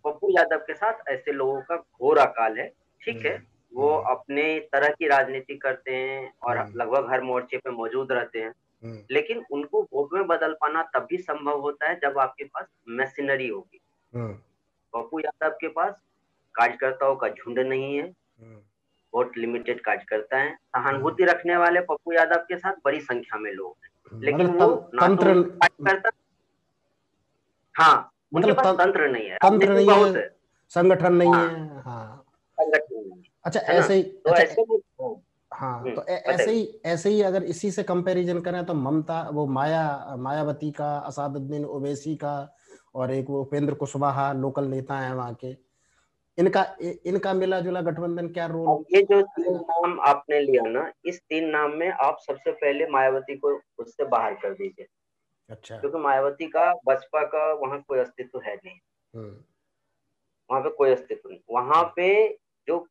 पप्पू 0.05 0.29
यादव 0.29 0.57
के 0.67 0.73
साथ 0.73 1.09
ऐसे 1.09 1.31
लोगों 1.31 1.61
का 1.61 1.75
घोर 1.75 2.17
अकाल 2.17 2.57
है 2.59 2.67
ठीक 3.01 3.25
है? 3.25 3.35
हम्म। 3.35 3.81
वो 3.81 3.89
अपने 4.11 4.43
तरह 4.73 4.89
की 4.89 5.07
राजनीति 5.07 5.55
करते 5.57 5.95
हैं 5.95 6.33
और 6.43 6.57
लगभग 6.75 7.09
हर 7.11 7.21
मोर्चे 7.21 7.57
पे 7.57 7.69
मौजूद 7.71 8.11
रहते 8.11 8.41
हैं। 8.41 8.53
लेकिन 9.11 9.43
उनको 9.51 9.81
वोट 9.93 10.13
में 10.13 10.25
बदल 10.27 10.53
पाना 10.61 10.81
तब 10.93 11.07
भी 11.09 11.17
संभव 11.17 11.59
होता 11.61 11.89
है 11.89 11.99
जब 12.01 12.17
आपके 12.19 12.43
पास 12.43 12.65
मशीनरी 12.89 13.47
होगी। 13.47 13.79
पप्पू 14.13 15.19
यादव 15.19 15.55
के 15.61 15.67
पास 15.67 16.01
कार्यकर्ताओं 16.55 17.15
का 17.15 17.27
झुंड 17.29 17.59
नहीं 17.59 17.95
है। 17.95 18.03
वोट 19.13 19.37
लिमिटेड 19.37 19.81
कार्यकर्ता 19.83 20.37
है 20.37 20.53
सहानुभूति 20.55 21.23
रखने 21.25 21.57
वाले 21.57 21.79
पप्पू 21.89 22.13
यादव 22.13 22.45
के 22.47 22.57
साथ 22.57 22.75
बड़ी 22.85 22.99
संख्या 23.01 23.39
में 23.39 23.51
लोग 23.51 23.75
हैं। 23.83 24.19
लेकिन 24.21 24.47
मतलब 24.47 24.61
वो 24.61 24.75
तंत्र 25.01 25.33
करता 25.87 26.09
हाँ 27.75 27.95
उनके 28.33 28.47
मतलब 28.51 28.63
पास 28.63 28.75
तंत्र 28.77 29.07
नहीं 29.07 29.29
है। 29.29 29.37
तंत्र 29.43 29.73
नहीं 29.73 29.89
है 29.89 30.27
संगठन 30.71 31.13
नहीं 31.13 31.33
हाँ। 31.33 31.47
है 31.49 31.81
हाँ। 31.81 32.25
संगठन 32.57 33.21
अच्छा 33.45 33.59
ऐसे 33.59 33.93
ही 33.93 34.03
तो 34.03 34.31
अच्छा, 34.31 34.43
ऐसे 34.43 34.61
हाँ 35.51 35.79
हम्म, 35.79 35.95
तो 35.95 36.01
ऐसे 36.03 36.51
ही 36.51 36.81
ऐसे 36.85 37.09
ही 37.09 37.21
अगर 37.21 37.43
इसी 37.43 37.71
से 37.71 37.83
कंपैरिजन 37.83 38.39
करें 38.41 38.65
तो 38.65 38.73
ममता 38.73 39.21
वो 39.29 39.45
माया 39.47 40.15
मायावती 40.19 40.71
का 40.71 40.95
असादुद्दीन 40.97 41.65
ओवैसी 41.65 42.15
का 42.15 42.33
और 42.95 43.11
एक 43.11 43.29
वो 43.29 43.41
उपेंद्र 43.41 43.73
कुशवाहा 43.73 44.31
लोकल 44.33 44.67
नेता 44.67 44.99
है 44.99 45.13
वहाँ 45.15 45.33
के। 45.33 45.53
इनका 46.37 46.63
इनका 46.81 47.33
मिला 47.33 47.59
जुला 47.59 47.81
गठबंधन 47.81 48.27
क्या 48.27 48.45
रोल 48.45 48.83
ये 48.95 49.01
जो 49.01 49.21
तीन 49.21 49.53
नाम 49.55 49.99
आपने 50.01 50.39
लिया 50.39 50.63
ना 50.69 50.91
इस 51.05 51.19
तीन 51.19 51.49
नाम 51.49 51.75
में 51.77 51.89
आप 51.89 52.17
सबसे 52.19 52.51
पहले 52.51 52.87
मायावती 52.87 53.35
को 53.35 53.51
उससे 53.79 54.05
बाहर 54.05 54.33
कर 54.33 54.53
दीजिए। 54.53 54.87
अच्छा। 55.49 55.77
क्योंकि 55.77 55.97
मायावती 55.97 56.47
का 56.47 56.73
बसपा 56.85 57.23
का 57.25 57.51
वहाँ 57.53 57.81
कोई 57.87 57.99
अस्तित्व 57.99 58.39
है 58.39 58.55
नहीं। 58.55 58.77
हम्म। 59.13 59.37
वहाँ 60.49 60.61
पे 60.63 60.69
कोई 60.69 60.91
अस्तित्व 60.91 61.29
नहीं। 61.29 61.39
वहाँ 61.51 61.83
पे 61.95 62.09
जो 62.67 62.85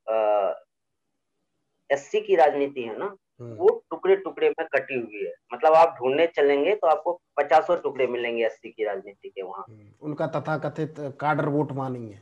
एससी 1.91 2.21
की 2.21 2.37
राजनीति 2.37 2.83
है 2.83 2.99
ना 2.99 3.15
हम्म। 3.41 3.55
वो 3.55 3.69
टुकड़े 3.91 4.17
टुकड़े 4.17 4.49
में 4.49 4.67
कटी 4.73 4.95
हुई 4.95 5.25
है। 5.25 5.35
मतलब 5.55 5.75
आप 5.75 5.97
ढूँढने 5.99 6.27
चलेंगे 6.27 6.75
तो 6.75 6.87
आपको 6.87 7.21
पचासों 7.37 7.77
टुकड़े 7.77 8.07
मिलेंगे 8.07 8.45
एससी 8.47 8.71
की 8.71 8.85
राजनीति 8.85 9.29
के 9.29 9.43
वहाँ। 9.43 9.65
हम्म। 9.69 9.91
उनका 10.03 10.27
तथाकथित 10.27 10.95
कार्डर 11.21 11.49
वोट 11.49 11.73
मानेंगे। 11.73 12.21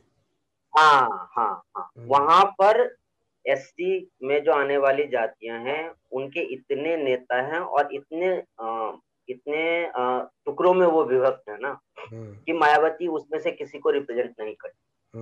हाँ 0.73 1.29
हाँ 1.31 1.51
हाँ। 1.77 1.89
हम्म। 1.97 2.07
वहाँ 2.07 2.43
पर 2.59 2.79
एससी 3.45 4.09
में 4.23 4.41
जो 4.43 4.51
आने 4.51 4.77
वाली 4.77 5.05
जातियाँ 5.07 5.59
हैं 5.59 5.91
उनके 6.13 6.41
इतने 6.53 6.95
नेता 6.97 7.41
हैं 7.43 7.59
और 7.59 7.93
इतने 7.93 8.35
आ, 8.61 8.91
इतने 9.27 9.91
टुकड़ों 10.45 10.73
में 10.73 10.85
वो 10.87 11.03
विभक्त 11.05 11.49
है 11.49 11.57
ना 11.61 11.79
कि 12.45 12.53
मायावती 12.53 13.07
उसमें 13.07 13.39
से 13.39 13.51
किसी 13.51 13.79
को 13.79 13.89
रिप्रेजेंट 13.89 14.33
नहीं 14.39 14.53
करती। 14.55 15.19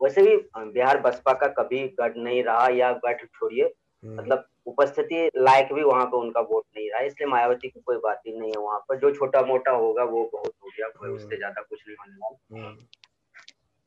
वैसे 0.00 0.22
भी 0.22 0.36
बिहार 0.72 1.00
बसपा 1.00 1.32
का 1.32 1.46
कभी 1.58 1.86
गढ़ 2.00 2.16
नहीं 2.16 2.42
रहा 2.44 2.68
या 2.68 2.92
गढ़ 3.04 3.24
छोड़िए 3.26 3.72
मतलब 4.04 4.46
उपस्थिति 4.66 5.28
लायक 5.36 5.72
भी 5.72 5.82
वहाँ 5.82 6.04
पे 6.06 6.16
उनका 6.16 6.40
वोट 6.40 6.64
नहीं 6.76 6.90
रहा 6.90 7.00
इसलिए 7.02 7.28
मायावती 7.30 7.68
की 7.68 7.80
कोई 7.80 7.96
बात 7.96 8.20
ही 8.26 8.36
नहीं 8.38 8.50
है 8.50 8.60
वहाँ 8.62 8.78
पर। 8.88 8.98
जो 8.98 9.10
छोटा 9.14 9.42
मोटा 9.46 9.72
होगा 9.72 10.04
वो 10.04 10.24
बहुत 10.32 10.52
हो 10.62 10.68
गया 10.68 10.88
कोई 10.90 11.10
उससे 11.10 11.36
ज़्यादा 11.36 11.62
कुछ 11.62 11.84
नहीं 11.88 11.96
होने 11.96 12.16
वाला। 12.16 12.70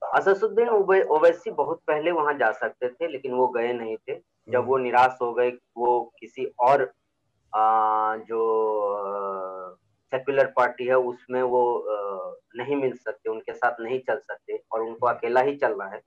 असदुद्दीन 0.03 0.69
ओवैसी 1.03 1.51
बहुत 1.51 1.81
पहले 1.87 2.11
वहाँ 2.11 2.33
जा 2.33 2.51
सकते 2.51 2.89
थे 2.89 3.07
लेकिन 3.07 3.33
वो 3.33 3.47
गए 3.47 3.73
नहीं 3.73 3.97
थे। 3.97 4.15
जब 4.49 4.65
वो 4.65 4.77
निराश 4.77 5.17
हो 5.21 5.33
गए 5.33 5.51
वो 5.77 6.13
किसी 6.19 6.45
और 6.59 6.91
आ, 7.55 8.15
जो 8.15 8.39
सेक्युलर 10.11 10.45
पार्टी 10.45 10.85
है 10.85 10.97
उसमें 10.97 11.43
वो 11.43 11.79
आ, 11.79 12.35
नहीं 12.55 12.75
मिल 12.75 12.97
सकते 12.97 13.29
उनके 13.29 13.53
साथ 13.53 13.75
नहीं 13.79 13.99
चल 13.99 14.17
सकते 14.17 14.63
और 14.71 14.81
उनको 14.81 15.07
अकेला 15.07 15.41
ही 15.41 15.55
चलना 15.55 15.85
है। 15.85 16.01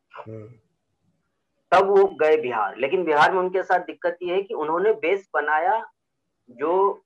तब 1.73 1.87
वो 1.87 2.05
गए 2.05 2.37
बिहार। 2.37 2.77
लेकिन 2.77 3.05
बिहार 3.05 3.33
में 3.33 3.39
उनके 3.39 3.63
साथ 3.63 3.79
दिक्कत 3.79 4.19
ये 4.23 4.35
है 4.35 4.43
कि 4.43 4.55
उन्होंने 4.55 4.93
बेस 4.93 5.29
बनाया 5.35 5.87
जो 6.51 7.03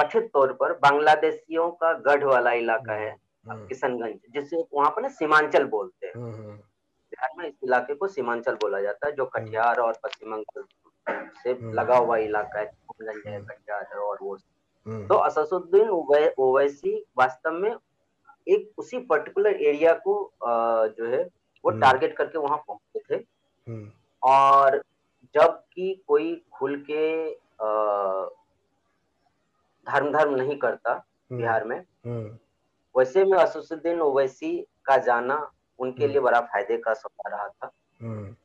कथित 0.00 0.30
तौर 0.32 0.52
पर 0.52 0.72
बांग्लादेशियों 0.72 1.70
का 1.70 1.92
गढ़ 1.92 2.24
वाला 2.24 2.52
इलाका 2.52 2.92
है। 2.92 3.10
हम्म। 3.10 3.31
किशनगंज 3.46 4.18
जिसे 4.34 4.64
वहाँ 4.74 4.90
पर 4.90 5.02
ना 5.02 5.08
सीमांचल 5.08 5.64
बोलते 5.64 6.06
हैं। 6.06 6.14
हम्म, 6.14 6.34
हम्म। 6.34 6.56
बिहार 7.12 7.30
में 7.38 7.48
इस 7.48 7.54
इलाके 7.64 7.94
को 7.94 8.08
सीमांचल 8.08 8.54
बोला 8.54 8.80
जाता 8.80 9.06
है 9.06 9.12
जो 9.12 9.26
कटिहार 9.26 9.78
और 9.78 9.92
पश्चिम 10.04 10.30
बंगाल 10.30 10.64
से 11.42 11.72
लगा 11.72 11.96
हुआ 11.96 12.16
इलाका 12.16 12.58
है 12.58 12.66
कटिहार 13.40 13.98
और 13.98 14.18
वो। 14.22 14.36
तो 14.86 15.14
असदुद्दीन 15.14 15.88
ओवैसी 16.38 17.06
वास्तव 17.18 17.50
में 17.50 17.76
एक 18.48 18.72
उसी 18.78 18.98
पर्टिकुलर 18.98 19.62
एरिया 19.62 19.92
को 19.92 20.32
जो 20.88 21.06
है 21.06 21.22
वो 21.64 21.70
टारगेट 21.70 22.16
करके 22.16 22.38
वहाँ 22.38 22.58
पहुँचे 22.68 23.00
थे। 23.10 23.24
और 24.22 24.82
जबकि 25.34 26.04
कोई 26.06 26.44
खुल 26.52 26.76
के 26.90 27.30
धर्म 29.90 30.12
धर्म 30.12 30.34
नहीं 30.34 30.58
करता 30.58 31.06
बिहार 31.32 31.64
में 31.64 31.84
वैसे 32.96 33.24
में 33.24 33.38
असुद्दीन 33.38 34.00
ओवैसी 34.00 34.66
का 34.84 34.96
जाना 34.96 35.50
उनके 35.78 36.06
लिए 36.06 36.20
बड़ा 36.20 36.40
फ़ायदे 36.40 36.76
का 36.76 36.94
सौदा 36.94 37.36
रहा 37.36 37.48
था। 37.48 37.70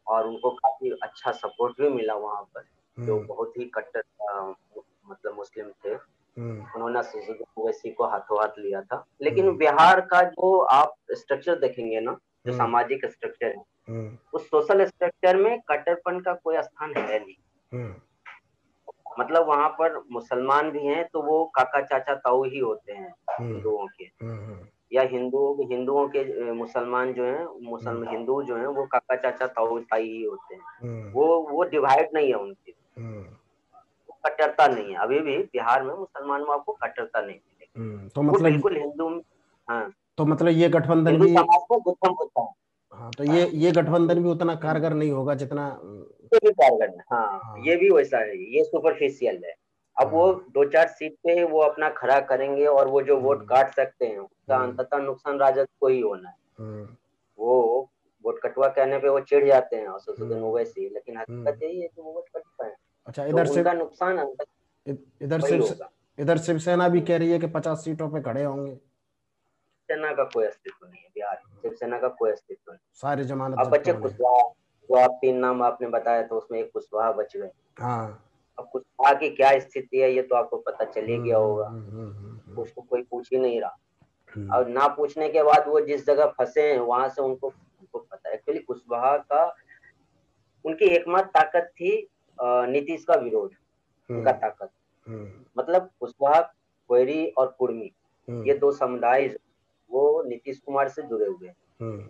और 0.08 0.27
उनको 0.27 0.50
काफ़ी 0.50 0.89
अच्छा 1.04 1.32
सपोर्ट 1.32 1.82
भी 1.82 1.89
मिला 1.89 2.13
वहाँ 2.13 2.42
पर 2.44 2.63
जो 3.00 3.20
बहुत 3.20 3.54
ही 3.58 3.66
कट्टर 3.66 4.04
मतलब 5.10 5.36
मुस्लिम 5.36 5.70
थे। 5.70 6.18
उन्होंने 6.75 7.00
असुद्दीन 7.00 7.44
ओवैसी 7.58 7.92
को 7.92 8.06
हाथों 8.06 8.39
हाथ 8.39 8.60
लिया 8.60 8.82
था। 8.82 9.06
लेकिन 9.22 9.58
बिहार 9.58 10.01
का 10.01 10.24
जो 10.24 10.60
आप 10.60 10.96
स्ट्रक्चर 11.12 11.56
देखेंगे 11.56 12.00
ना 12.00 12.18
जो 12.48 12.54
सामाजिक 12.54 13.06
स्ट्रक्चर 13.06 13.48
है 13.48 13.63
हम्म। 13.89 14.18
उस 14.34 14.48
सोशल 14.48 14.86
स्ट्रक्चर 14.86 15.38
में 15.38 15.62
कट्टरपन 15.62 16.20
का 16.20 16.34
कोई 16.34 16.62
स्थान 16.62 16.94
है 16.98 17.20
नहीं। 17.20 17.36
हम्म। 17.74 17.96
मतलब 19.20 19.48
वहाँ 19.48 19.70
पर 19.70 20.04
मुसलमान 20.12 20.72
भी 20.72 20.86
हैं 20.86 21.08
तो 21.14 21.22
वो 21.22 21.46
काका 21.46 21.82
चाचा 21.82 22.16
ताऊ 22.16 22.44
ही 22.44 22.60
होते 22.60 22.94
हैं 22.94 23.14
हम्म। 23.40 23.54
हिंदुओं 23.54 23.88
के। 23.88 24.06
या 24.94 25.02
हिंदुओं 25.02 25.70
हिंदुओं 25.70 26.08
के 26.08 26.52
मुसलमान 26.52 27.14
जो 27.14 27.24
हैं 27.24 27.70
मुसलमान 27.72 28.08
हिंदू 28.08 28.44
जो 28.44 28.58
हैं 28.58 28.68
वो 28.68 28.86
काका 28.86 29.16
चाचा 29.16 29.48
ताऊ 29.48 29.80
ताई 29.80 30.10
ही 30.10 30.24
होते 30.24 30.56
हैं। 30.56 31.14
वो 31.14 31.42
वो 31.42 31.64
डिवाइड 31.64 32.10
नहीं 32.14 32.28
है 32.28 32.36
उनकी। 32.36 32.76
कट्टरता 34.26 34.68
नहीं 34.68 34.90
है। 34.90 34.96
अभी 34.96 35.20
भी 35.20 35.38
बिहार 35.38 35.84
में 35.84 35.94
मुसलमान 35.96 36.42
में 36.42 36.50
आपको 36.50 36.74
कट्टरता 36.74 37.22
नहीं 37.22 37.36
मिलेगी। 37.36 38.10
तो 38.10 38.22
मतलब 38.22 38.44
बिल्कुल 38.44 38.78
हिंदू 38.78 39.22
हाँ। 39.70 39.94
तो 40.18 40.26
मतलब 40.26 40.48
ये 40.48 40.70
गठबंधन 40.70 41.20
भी 41.20 41.36
हाँ। 41.36 42.54
तो 43.18 43.24
ये 43.24 43.46
ये 43.56 43.72
गठबंधन 43.72 44.22
भी 44.24 44.30
उतना 44.30 44.56
कारगर 44.56 44.94
नहीं 44.94 45.12
होगा 45.12 45.34
जितना 45.36 45.68
ये 46.34 46.39
भी 46.44 46.51
कारगर 46.51 46.98
हाँ, 47.12 47.39
हाँ। 47.44 47.63
ये 47.66 47.75
भी 47.75 47.89
वैसा 47.89 48.18
है 48.18 48.38
ये 48.56 48.63
सुपरफिशियल 48.63 49.42
है। 49.46 49.54
अब 49.98 50.12
वो 50.13 50.25
हाँ। 50.25 50.46
दो 50.54 50.63
चार 50.70 50.88
सीट 50.88 51.13
पे 51.24 51.44
वो 51.44 51.60
अपना 51.60 51.89
खड़ा 51.89 52.20
करेंगे 52.30 52.66
और 52.66 52.88
वो 52.88 53.01
जो 53.01 53.20
वोट 53.20 53.38
हाँ। 53.38 53.46
काट 53.48 53.75
सकते 53.75 54.06
हैं 54.06 54.18
उसका 54.20 54.58
अंततः 54.58 54.98
नुकसान 54.98 55.39
राजद 55.39 55.68
को 55.80 55.88
ही 55.88 56.00
होना 56.00 56.30
है। 56.30 56.36
वो 57.39 57.89
वोट 58.25 58.39
कटवा 58.44 58.68
कहने 58.68 58.98
पे 59.00 59.10
वो 59.10 59.20
चिढ़ 59.22 59.46
जाते 59.48 59.75
हैं 59.75 59.88
असदुद्दीन 59.88 60.42
ओवैसी 60.44 60.89
लेकिन 60.89 61.18
हकीकत 61.18 61.63
यही 61.63 61.82
है 61.82 61.88
कि 61.88 62.01
वो 62.01 62.12
वोट 62.12 62.30
कट 62.36 62.44
पाए। 62.60 62.72
अच्छा 63.08 63.25
इधर 63.25 63.48
से 63.48 63.63
का 63.63 63.74
नुकसान 63.74 64.20
इधर 65.22 65.42
से 65.42 65.60
इधर 66.18 66.38
शिवसेना 66.38 66.88
भी 66.89 67.01
कह 67.01 67.18
रही 67.18 67.32
है 67.32 67.39
कि 67.39 67.48
पचास 67.48 67.84
सीटों 67.84 68.10
पे 68.10 68.22
खड़े 68.22 68.44
होंगे। 68.44 68.77
सेना 69.88 70.12
का 70.13 70.24
कोई 70.34 70.46
अस्तित्व 70.46 70.86
नहीं 70.86 71.01
है 71.01 71.10
बिहार 71.15 71.41
में 71.46 71.62
शिवसेना 71.62 72.00
का 72.00 72.08
कोई 72.20 72.32
अस्तित्व 72.32 72.72
नहीं 72.72 72.79
सारे 73.01 73.24
जमानत 73.24 73.60
अब 73.60 73.70
बच्चे 73.72 73.94
कुशवाहा 73.94 74.48
जो 74.89 74.96
आप 74.96 75.17
तीन 75.22 75.38
नाम 75.38 75.63
आपने 75.63 75.88
बताया 75.89 76.22
तो 76.24 76.38
उसमें 76.38 76.60
एक 76.60 76.72
कुशवाहा 76.74 77.12
बच 77.12 77.36
गए 77.38 77.51
हाँ। 77.79 78.24
अब 78.60 78.70
कुशवाहा 78.72 79.13
की 79.13 79.29
क्या 79.29 79.58
स्थिति 79.60 80.00
है 80.00 80.12
ये 80.13 80.22
तो 80.22 80.36
आपको 80.36 80.58
पता 80.67 80.86
चल 80.86 81.06
ही 81.06 81.17
गया 81.17 81.38
होगा। 81.38 81.67
हम्म, 81.67 81.89
हम्म, 81.89 82.12
हम्म, 82.13 82.62
उसको 82.62 82.82
कोई 82.82 83.01
पूछ 83.12 83.29
ही 83.34 83.39
नहीं 83.39 83.60
रहा। 83.62 84.56
और 84.56 84.67
ना 84.67 84.88
पूछने 84.96 85.27
के 85.29 85.44
बाद 85.44 85.67
वो 85.67 85.79
जिस 85.82 86.06
जगह 86.06 86.25
फंसे 86.38 86.62
हैं 86.72 86.79
वहाँ 86.79 87.10
से 87.10 87.22
उनको 87.22 87.48
उनको 87.48 88.00
पता 88.00 88.29
है। 88.29 88.36
एक्चुअली 88.36 88.60
कुशवाहा 88.60 89.15
का 89.17 89.46
उनकी 90.65 90.86
एकमात्र 90.86 91.29
ताकत 91.39 91.72
थी 91.75 91.91
नीतीश 92.72 93.03
का 93.03 93.15
विरोध 93.15 93.51
उनका 94.10 94.32
ताकत। 94.32 94.70
मतलब 95.58 95.89
कुशवाहा 96.00 96.41
कोयरी 96.89 97.25
और 97.38 97.56
कुर्मी 97.60 97.91
ये 98.27 98.53
दो 98.58 98.72
समुदाय 98.72 99.27
वो 99.91 100.24
नीतीश 100.24 100.60
कुमार 100.60 100.89
से 100.89 101.01
जुड़े 101.01 101.25
हुए 101.25 101.48
हैं 101.48 101.56
हम्म। 101.82 102.01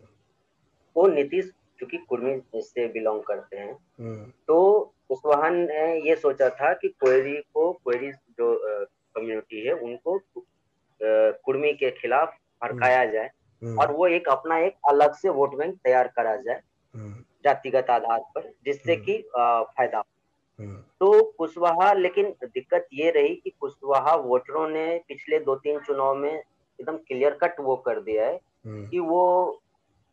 तो 0.96 1.08
नीतीश 1.08 1.52
चूँकि 1.80 1.98
कुर्मी 2.10 2.42
से 2.56 2.88
बिलोंग 2.88 3.22
करते 3.24 3.58
हैं 3.58 3.74
हम्म। 4.00 4.32
तो 4.48 4.94
कुशवाहा 5.10 5.50
ने 5.50 6.00
ये 6.10 6.16
सोचा 6.16 6.50
था 6.52 6.74
कि 6.74 6.88
कोयरी 7.02 7.36
को 7.54 7.72
कोयरी 7.76 8.12
जो 8.12 8.56
कम्युनिटी 9.16 9.66
है 9.68 9.74
उनको 9.74 10.20
कुर्मी 11.02 11.74
के 11.74 11.92
खिलाफ 11.92 12.38
भड़काया 12.62 13.02
हम्म। 13.02 13.12
जाए 13.12 13.76
और 13.78 13.92
वो 13.92 14.08
एक 14.10 14.28
अपना 14.30 14.58
एक 14.58 14.76
अलग 14.90 15.14
से 15.14 15.30
वोट 15.30 15.56
बैंक 15.56 15.76
तैयार 15.76 16.08
करा 16.16 16.36
जाए 16.38 16.62
जातिगत 17.44 17.90
आधार 17.90 18.20
पर 18.36 18.52
जिससे 18.66 18.96
कि 18.98 19.22
फ़ायदा 19.32 20.04
तो 20.60 21.22
कुशवाहा 21.38 21.92
लेकिन 21.94 22.34
दिक्कत 22.44 22.88
ये 22.94 23.10
रही 23.12 23.36
कि 23.36 23.50
कुशवाहा 23.60 24.16
वोटरों 24.22 24.68
ने 24.70 24.86
पिछले 25.08 25.40
दो 25.40 25.56
तीन 25.56 25.80
चुनाव 25.80 26.16
में 26.16 26.44
एकदम 26.82 26.98
क्लियर 26.98 27.34
कट 27.34 27.60
वो 27.60 27.76
कर 27.76 28.00
दिया 28.00 28.26
है 28.26 28.40
हम्म। 28.66 28.88
कि 28.88 29.00
वो 29.00 29.52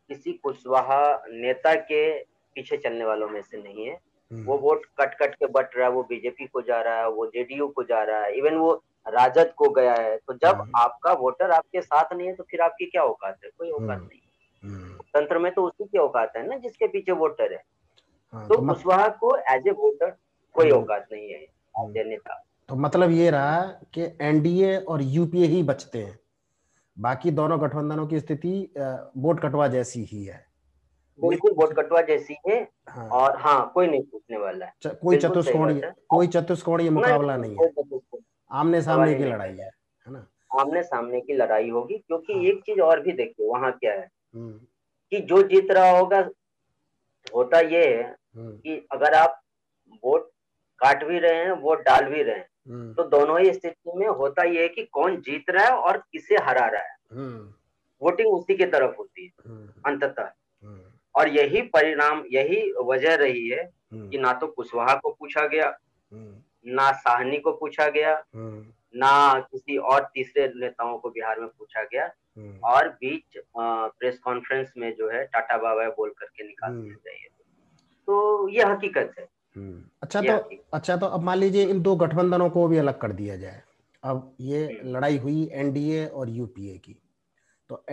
किसी 0.09 0.33
कुशवाहा 0.33 1.23
नेता 1.29 1.75
के 1.75 2.23
पीछे 2.55 2.77
चलने 2.77 3.05
वालों 3.05 3.29
में 3.29 3.41
से 3.41 3.57
नहीं 3.57 3.85
है। 3.85 3.93
हम्म। 4.31 4.43
वो 4.43 4.57
वोट 4.57 4.85
कट 4.85 5.13
कट 5.13 5.35
के 5.35 5.45
बट 5.45 5.69
रहा 5.77 5.87
है 5.87 5.93
वो 5.93 6.03
बीजेपी 6.03 6.47
को 6.47 6.61
जा 6.61 6.81
रहा 6.81 6.97
है 6.97 7.09
वो 7.09 7.25
जेडीयू 7.27 7.67
को 7.67 7.83
जा 7.83 8.03
रहा 8.03 8.21
है 8.21 8.33
इवन 8.33 8.55
वो 8.55 8.83
राजद 9.07 9.53
को 9.57 9.69
गया 9.69 9.93
है। 9.93 10.17
तो 10.17 10.33
जब 10.33 10.55
हम्म। 10.55 10.71
आपका 10.77 11.13
वोटर 11.13 11.51
आपके 11.51 11.81
साथ 11.81 12.13
नहीं 12.13 12.27
है 12.27 12.35
तो 12.35 12.43
फिर 12.43 12.61
आपकी 12.61 12.85
क्या 12.85 13.03
औकात 13.03 13.37
है? 13.45 13.49
कोई 13.57 13.69
औकात 13.71 13.99
नहीं। 14.01 14.19
तंत्र 15.13 15.39
में 15.39 15.53
तो 15.53 15.63
उसी 15.63 15.83
की 15.83 15.97
औकात 15.97 16.33
है 16.37 16.47
ना 16.47 16.57
जिसके 16.57 16.87
पीछे 16.87 17.11
वोटर 17.11 17.53
है। 17.53 17.63
हाँ, 18.33 18.47
तो, 18.47 18.55
तो 18.55 18.67
कुशवाहा 18.67 19.07
को 19.07 19.37
एज 19.37 19.67
ए 19.67 19.71
वोटर 19.71 20.17
कोई 20.53 20.71
औकात 20.71 21.07
नहीं 21.11 21.29
है 21.29 21.47
नेता। 22.03 22.43
तो 22.69 22.75
मतलब 22.75 23.11
ये 23.11 23.29
रहा 23.29 23.61
कि 23.63 24.17
एनडीए 24.21 24.77
और 24.77 25.01
यूपीए 25.01 25.45
ही 25.45 25.63
बचते 25.63 25.99
हैं। 25.99 26.19
बाकी 26.97 27.31
दोनों 27.31 27.61
गठबंधनों 27.61 28.07
की 28.07 28.19
स्थिति 28.19 28.73
वोट 29.17 29.39
कटवा 29.39 29.67
जैसी 29.67 30.03
ही 30.03 30.23
है 30.23 30.45
बिल्कुल 31.19 31.51
वोट 31.51 31.73
कटवा 31.73 32.01
जैसी 32.01 32.37
है 32.47 32.61
हाँ। 32.89 33.07
और 33.09 33.37
हाँ 33.39 33.71
कोई 33.73 33.87
नहीं 33.87 34.03
पूछने 34.03 34.37
वाला 34.37 34.65
है 34.65 34.93
कोई 35.01 35.17
चतुष्कोणीय 35.17 35.91
कोई 36.09 36.27
चतुष्कोणीय 36.27 36.89
मुकाबला 36.89 37.37
नहीं 37.37 37.55
है 37.55 37.99
आमने 38.51 38.81
सामने 38.81 39.13
की 39.15 39.23
लड़ाई 39.23 39.55
है 39.57 39.65
है 39.65 40.13
ना 40.13 40.25
आमने 40.51 40.83
सामने 40.83 41.21
की 41.21 41.33
लड़ाई 41.33 41.69
होगी 41.69 41.97
क्योंकि 41.97 42.33
हाँ। 42.33 42.43
एक 42.43 42.61
चीज़ 42.65 42.81
और 42.81 43.01
भी 43.01 43.11
देखिए 43.11 43.47
वहाँ 43.47 43.71
क्या 43.71 43.93
है 43.93 44.07
हम्म। 44.35 44.59
कि 45.11 45.19
जो 45.21 45.41
जीत 45.43 45.71
रहा 45.71 45.97
होगा 45.97 46.19
होता 47.33 47.59
ये 47.59 47.85
है 47.87 48.03
हम्म। 48.03 48.51
कि 48.51 48.87
अगर 48.91 49.13
आप 49.13 49.41
वोट 50.03 50.29
काट 50.81 51.03
भी 51.03 51.19
रहे 51.19 51.43
हैं 51.43 51.51
वोट 51.61 51.83
डाल 51.85 52.05
भी 52.05 52.23
रहे 52.23 52.35
हैं। 52.35 52.47
तो 52.69 53.03
दोनों 53.03 53.39
ही 53.39 53.53
स्थिति 53.53 53.91
में 53.95 54.07
होता 54.07 54.43
ये 54.43 54.61
है 54.61 54.67
कि 54.67 54.83
कौन 54.83 55.17
जीत 55.17 55.49
रहा 55.49 55.65
है 55.65 55.71
और 55.71 55.97
किसे 56.11 56.35
हरा 56.35 56.65
रहा 56.67 56.81
है। 56.81 56.95
वोटिंग 58.01 58.33
उसी 58.33 58.55
की 58.55 58.65
तरफ़ 58.65 58.95
होती 58.97 59.25
है 59.25 59.53
अंततः। 59.85 60.31
और 61.15 61.27
यही 61.27 61.61
परिणाम 61.61 62.23
यही 62.31 62.73
वजह 62.83 63.15
रही 63.15 63.47
है 63.49 63.63
कि 63.93 64.17
ना 64.17 64.33
तो 64.33 64.47
कुशवाहा 64.47 64.95
को 64.95 65.09
पूछा 65.19 65.45
गया 65.47 65.77
ना 66.67 66.91
साहनी 66.91 67.37
को 67.37 67.51
पूछा 67.51 67.87
गया 67.89 68.23
ना 68.97 69.39
किसी 69.51 69.77
और 69.77 70.09
तीसरे 70.13 70.51
नेताओं 70.55 70.97
को 70.97 71.09
बिहार 71.09 71.39
में 71.39 71.49
पूछा 71.49 71.83
गया। 71.83 72.05
हम्म। 72.37 72.59
और 72.59 72.89
बीच 72.89 73.37
प्रेस 73.57 74.19
कॉन्फ्रेंस 74.19 74.73
में 74.77 74.93
जो 74.95 75.09
है 75.09 75.25
टाटा 75.25 75.57
बाबा 75.57 75.87
बोल 75.89 76.09
करके 76.09 76.43
निकाल 76.43 76.71
दिया 76.71 76.83
हम्म। 76.83 76.95
चाहिए 76.95 77.27
तो 78.07 78.49
ये 78.49 78.63
हकीकत 78.63 79.11
है। 79.19 79.23
हम्म। 79.23 79.34
अच्छा 79.57 80.21
तो 80.21 80.57
अच्छा 80.73 80.95
तो 80.97 81.05
अब 81.05 81.21
मान 81.23 81.37
लीजिए 81.37 81.65
इन 81.65 81.81
दो 81.81 81.95
गठबंधनों 81.95 82.49
को 82.49 82.67
भी 82.67 82.77
अलग 82.77 82.97
कर 82.99 83.11
दिया 83.13 83.35
जाए। 83.37 83.61
अब 84.03 84.35
ये 84.41 84.67
लड़ाई 84.83 85.17
हुई 85.17 85.49
एनडीए 85.53 86.05
और 86.07 86.29
यूपीए 86.29 86.77
की। 86.77 86.95
तो 87.69 87.83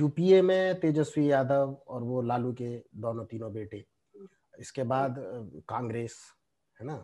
यूपीए 0.00 0.40
में 0.42 0.80
तेजस्वी 0.80 1.30
यादव 1.30 1.76
और 1.88 2.02
वो 2.02 2.22
लालू 2.22 2.52
के 2.52 2.76
दोनों 2.96 3.24
तीनों 3.24 3.52
बेटे 3.52 3.84
इसके 4.58 4.82
बाद 4.84 5.14
कांग्रेस 5.68 6.18
है 6.80 6.86
ना? 6.86 6.96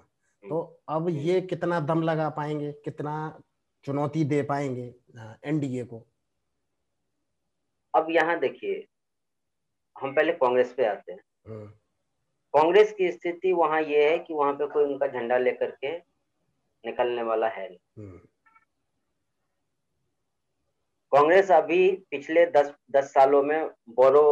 तो 0.45 0.61
अब 0.88 1.09
ये 1.09 1.40
कितना 1.40 1.81
दम 1.81 2.02
लगा 2.02 2.28
पाएँगे 2.31 2.73
कितना 2.85 3.42
चुनौती 3.85 4.25
दे 4.25 4.42
पाएँगे 4.42 4.95
एनडीए 5.45 5.85
को? 5.85 6.07
अब 7.95 8.07
यहाँ 8.11 8.38
देखिए 8.38 8.87
हम 9.97 10.14
पहले 10.14 10.33
कांग्रेस 10.33 10.73
पे 10.76 10.87
आते 10.87 11.12
हैं। 11.12 11.21
हम्म। 11.49 11.71
कांग्रेस 12.54 12.92
की 12.92 13.11
स्थिति 13.12 13.52
वहाँ 13.52 13.80
ये 13.82 14.11
है 14.11 14.18
कि 14.18 14.35
वहाँ 14.35 14.52
पे 14.52 14.66
कोई 14.66 14.85
उनका 14.85 15.06
झंडा 15.06 15.38
लेकर 15.38 15.71
के 15.71 15.97
निकलने 16.85 17.23
वाला 17.23 17.49
है 17.49 17.66
हम्म। 17.99 18.18
कांग्रेस 21.12 21.50
अभी 21.50 21.90
पिछले 22.11 22.44
दस 22.47 22.73
दस 22.90 23.12
सालों 23.12 23.42
में 23.42 23.71
बोरो 23.88 24.25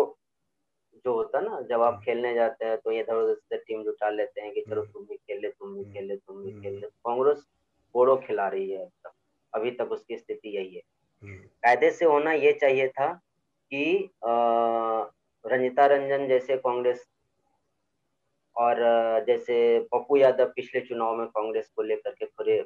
जो 1.05 1.13
होता 1.13 1.41
ना 1.41 1.61
जब 1.61 1.83
आप 1.83 1.93
हम्म। 1.93 2.05
खेलने 2.05 2.35
जाते 2.35 2.65
हैं 2.65 2.77
तो 2.79 2.93
इधर 2.93 3.15
उधर 3.15 3.35
से 3.35 3.57
टीम 3.57 3.83
जुटा 3.85 4.09
लेते 4.11 4.41
हैं 4.41 4.53
कि 4.53 4.61
चलो 4.61 4.85
तुम 4.85 5.05
भी 5.05 5.17
खेल 5.17 5.51
तुम 5.51 5.75
भी 5.75 5.85
खेल 5.93 6.17
तुम 6.17 6.43
भी 6.45 6.53
खेल। 6.53 6.75
ले 6.75 6.87
कांग्रेस 6.87 7.45
बोरो 7.95 8.17
खिला 8.17 8.49
रही 8.49 8.71
है 8.71 8.89
अभी 9.53 9.71
तक 9.71 9.93
उसकी 9.93 10.17
स्थिति 10.19 10.57
यही 10.57 10.75
है। 10.75 10.83
कायदे 11.63 11.91
से 11.91 12.05
होना 12.05 12.33
ये 12.33 12.53
चाहिए 12.53 12.89
था 12.89 13.13
कि 13.73 14.11
रंजिता 15.45 15.87
रंजन 15.87 16.27
जैसे 16.29 16.57
कांग्रेस 16.57 17.07
और 18.61 18.77
जैसे 19.27 19.57
पप्पू 19.93 20.17
यादव 20.17 20.53
पिछले 20.57 20.81
चुनाव 20.81 21.17
में 21.17 21.27
कांग्रेस 21.27 21.71
को 21.77 21.83
लेकर 21.83 22.11
के 22.11 22.27
थोड़े 22.27 22.65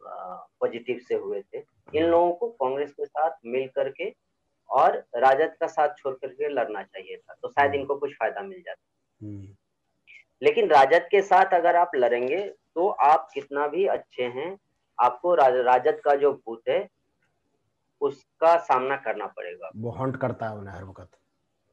पॉजिटिव 0.00 0.98
से 1.08 1.14
हुए 1.14 1.40
थे 1.42 1.58
इन। 1.94 2.04
लोगों 2.04 2.32
को 2.32 2.48
कांग्रेस 2.48 2.92
के 2.92 3.06
साथ 3.06 3.30
मिल 3.46 3.68
करके 3.68 4.12
और 4.70 4.96
राजद 5.16 5.56
का 5.60 5.66
साथ 5.66 5.88
छोड़ 5.98 6.14
करके 6.14 6.48
लड़ना 6.48 6.82
चाहिए 6.82 7.16
था 7.16 7.34
तो 7.42 7.48
शायद 7.48 7.70
हम्म। 7.70 7.80
इनको 7.80 7.96
कुछ 7.96 8.14
फ़ायदा 8.14 8.42
मिल 8.42 8.62
जाता 8.62 9.26
हम्म। 9.26 9.54
लेकिन 10.42 10.70
राजद 10.70 11.08
के 11.10 11.22
साथ 11.22 11.54
अगर 11.54 11.76
आप 11.76 11.90
लड़ेंगे 11.94 12.40
तो 12.74 12.88
आप 12.88 13.28
कितना 13.34 13.66
भी 13.66 13.86
अच्छे 13.86 14.24
हैं 14.36 14.58
आपको 14.98 15.34
राजद 15.34 16.00
का 16.04 16.14
जो 16.14 16.32
भूत 16.32 16.68
है 16.68 16.88
उसका 18.00 18.56
सामना 18.56 18.96
करना 18.96 19.26
पड़ेगा 19.26 19.70
वो 19.76 19.90
हंट 19.90 20.16
करता 20.16 20.48
है 20.48 20.56
उन्हें 20.56 20.74
हर 20.74 20.84
वक्त 20.84 21.18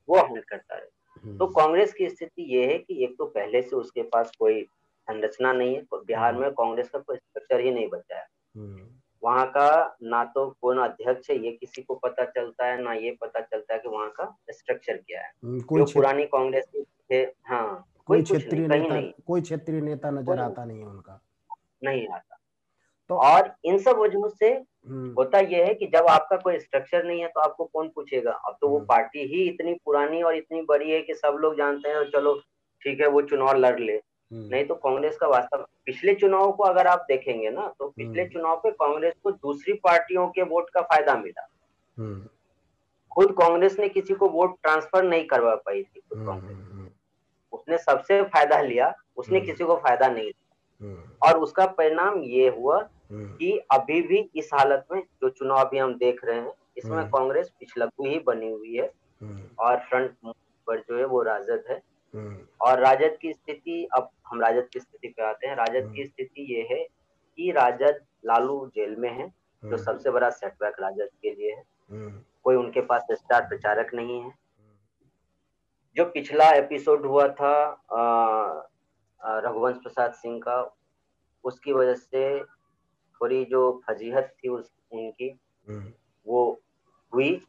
वो 0.09 0.17
हंट 0.17 0.45
करता 0.45 0.75
है। 0.75 0.87
तो 1.25 1.47
कांग्रेस 1.47 1.93
की 1.93 2.09
स्थिति 2.09 2.55
ये 2.55 2.65
है 2.65 2.77
कि 2.77 3.03
एक 3.03 3.15
तो 3.17 3.25
पहले 3.25 3.61
से 3.61 3.75
उसके 3.75 4.01
पास 4.01 4.31
कोई 4.39 4.63
संरचना 5.07 5.53
नहीं 5.53 5.75
है 5.75 5.81
बिहार 5.93 6.35
में 6.35 6.51
कांग्रेस 6.51 6.89
का 6.89 6.99
कोई 6.99 7.17
स्ट्रक्चर 7.17 7.59
ही 7.59 7.71
नहीं 7.71 7.87
बचा 7.87 8.17
है। 8.17 8.27
हम्म। 8.55 8.87
वहाँ 9.23 9.45
का 9.45 9.97
ना 10.03 10.23
तो 10.23 10.49
कौन 10.61 10.77
अध्यक्ष 10.77 11.29
है 11.29 11.45
ये 11.45 11.51
किसी 11.51 11.81
को 11.81 11.95
पता 11.95 12.25
चलता 12.25 12.65
है 12.65 12.81
ना 12.83 12.93
ये 12.93 13.17
पता 13.21 13.41
चलता 13.41 13.73
है 13.73 13.79
कि 13.79 13.89
वहाँ 13.89 14.09
का 14.09 14.37
स्ट्रक्चर 14.51 14.97
क्या 14.97 15.21
है। 15.21 15.31
हम्म, 15.43 15.59
जो 15.59 15.85
पुरानी 15.85 16.25
कांग्रेस 16.25 16.71
थे 17.11 17.17
हाँ 17.43 17.87
कोई 18.05 18.21
क्षेत्रीय 18.21 18.67
नेता 18.67 19.21
कोई 19.27 19.41
क्षेत्रीय 19.41 19.81
नेता 19.81 20.11
नज़र 20.11 20.39
आता 20.39 20.65
नहीं 20.65 20.79
है 20.79 20.85
उनका। 20.85 21.21
नहीं 21.83 22.07
आता। 22.07 22.30
तो 23.11 23.15
और 23.19 23.51
इन 23.65 23.77
सब 23.77 23.97
वजहों 23.97 24.27
से 24.29 24.49
हम्म। 24.49 25.13
होता 25.13 25.39
यह 25.39 25.65
है 25.65 25.73
कि 25.73 25.87
जब 25.93 26.05
आपका 26.09 26.35
कोई 26.37 26.59
स्ट्रक्चर 26.59 27.03
नहीं 27.05 27.21
है 27.21 27.27
तो 27.27 27.39
आपको 27.39 27.65
कौन 27.65 27.87
पूछेगा? 27.95 28.31
अब 28.31 28.57
तो 28.61 28.67
वो 28.67 28.77
हम्म। 28.77 28.87
पार्टी 28.87 29.25
ही 29.27 29.41
इतनी 29.43 29.73
पुरानी 29.85 30.21
और 30.21 30.35
इतनी 30.35 30.61
बड़ी 30.61 30.91
है 30.91 31.01
कि 31.01 31.13
सब 31.13 31.37
लोग 31.41 31.57
जानते 31.57 31.89
हैं 31.89 32.03
चलो 32.11 32.33
ठीक 32.81 33.01
है 33.01 33.07
वो 33.07 33.21
चुनाव 33.21 33.57
लड़ 33.57 33.79
ले। 33.79 33.93
हम्म। 33.93 34.47
नहीं 34.47 34.65
तो 34.65 34.75
कांग्रेस 34.75 35.17
का 35.17 35.27
वास्तव 35.27 35.65
पिछले 35.85 36.13
चुनाव 36.15 36.51
को 36.51 36.63
अगर 36.63 36.87
आप 36.87 37.05
देखेंगे 37.07 37.49
ना 37.49 37.67
तो 37.79 37.89
पिछले 37.89 38.27
चुनाव 38.29 38.55
पे 38.55 38.71
कांग्रेस 38.71 39.13
को 39.23 39.31
दूसरी 39.31 39.73
पार्टियों 39.83 40.27
के 40.27 40.43
वोट 40.43 40.69
का 40.69 40.81
फ़ायदा 40.83 41.15
मिला। 41.17 41.47
खुद 43.11 43.31
कांग्रेस 43.31 43.79
ने 43.79 43.89
किसी 43.89 44.13
को 44.13 44.29
वोट 44.29 44.55
ट्रांसफ़र 44.63 45.03
नहीं 45.03 45.25
करवा 45.25 45.55
पाई 45.55 45.83
थी 45.83 45.99
खुद 45.99 46.25
कांग्रेस। 46.25 46.89
उसने 47.53 47.77
सबसे 47.79 48.21
फ़ायदा 48.23 48.61
लिया 48.61 48.93
उसने 49.17 49.41
किसी 49.41 49.63
को 49.63 49.75
फ़ायदा 49.77 50.07
नहीं 50.07 50.31
और 51.23 51.37
उसका 51.37 51.65
परिणाम 51.65 52.21
ये 52.23 52.47
हुआ 52.49 52.77
हम्म। 53.11 53.35
कि 53.35 53.51
अभी 53.71 54.01
भी 54.01 54.29
इस 54.35 54.49
हालत 54.53 54.85
में 54.91 55.01
जो 55.01 55.29
चुनाव 55.29 55.57
अभी 55.57 55.77
हम 55.77 55.93
देख 55.95 56.25
रहे 56.25 56.39
हैं 56.39 56.53
इसमें 56.77 56.97
हम्म। 56.97 57.09
कांग्रेस 57.09 57.49
पिछलग्गू 57.59 58.07
ही 58.07 58.19
बनी 58.19 58.51
हुई 58.51 58.75
है। 58.75 58.91
और 59.59 59.77
फ्रंट 59.79 60.15
पर 60.67 60.79
जो 60.79 60.97
है 60.97 61.05
वो 61.05 61.21
राजद 61.21 61.63
है। 61.69 61.81
और 62.61 62.79
राजद 62.79 63.17
की 63.21 63.33
स्थिति 63.33 63.87
अब 63.93 64.09
हम 64.27 64.41
राजद 64.41 64.67
की 64.73 64.79
स्थिति 64.79 65.07
पे 65.07 65.23
आते 65.23 65.47
हैं। 65.47 65.55
राजद 65.55 65.91
की 65.95 66.05
स्थिति 66.05 66.55
ये 66.55 66.67
है 66.71 66.87
कि 67.37 67.51
राजद 67.51 67.99
लालू 68.25 68.71
जेल 68.75 68.95
में 68.95 69.09
है 69.09 69.27
जो 69.63 69.77
सबसे 69.77 70.11
बड़ा 70.11 70.29
सेटबैक 70.29 70.75
राजद 70.79 71.09
के 71.21 71.29
लिए 71.29 71.51
है। 71.51 71.63
कोई 72.43 72.55
उनके 72.55 72.81
पास 72.81 73.07
स्टार 73.11 73.41
प्रचारक 73.41 73.93
नहीं 73.93 74.21
है। 74.21 74.31
जो 75.95 76.05
पिछला 76.05 76.49
एपिसोड 76.51 77.05
हुआ 77.05 77.27
था 77.27 77.53
रघुवंश 79.23 79.77
प्रसाद 79.77 80.13
सिंह 80.13 80.39
का 80.39 80.61
उसकी 81.45 81.73
वजह 81.73 81.93
से 81.95 82.23
थोड़ी 83.21 83.43
जो 83.45 83.61
फजीहत 83.89 84.33
थी 84.35 84.49
उस 84.49 84.71
उनकी 84.91 85.29
हम्म। 85.67 85.91
वो 86.27 86.61
हुई 87.13 87.39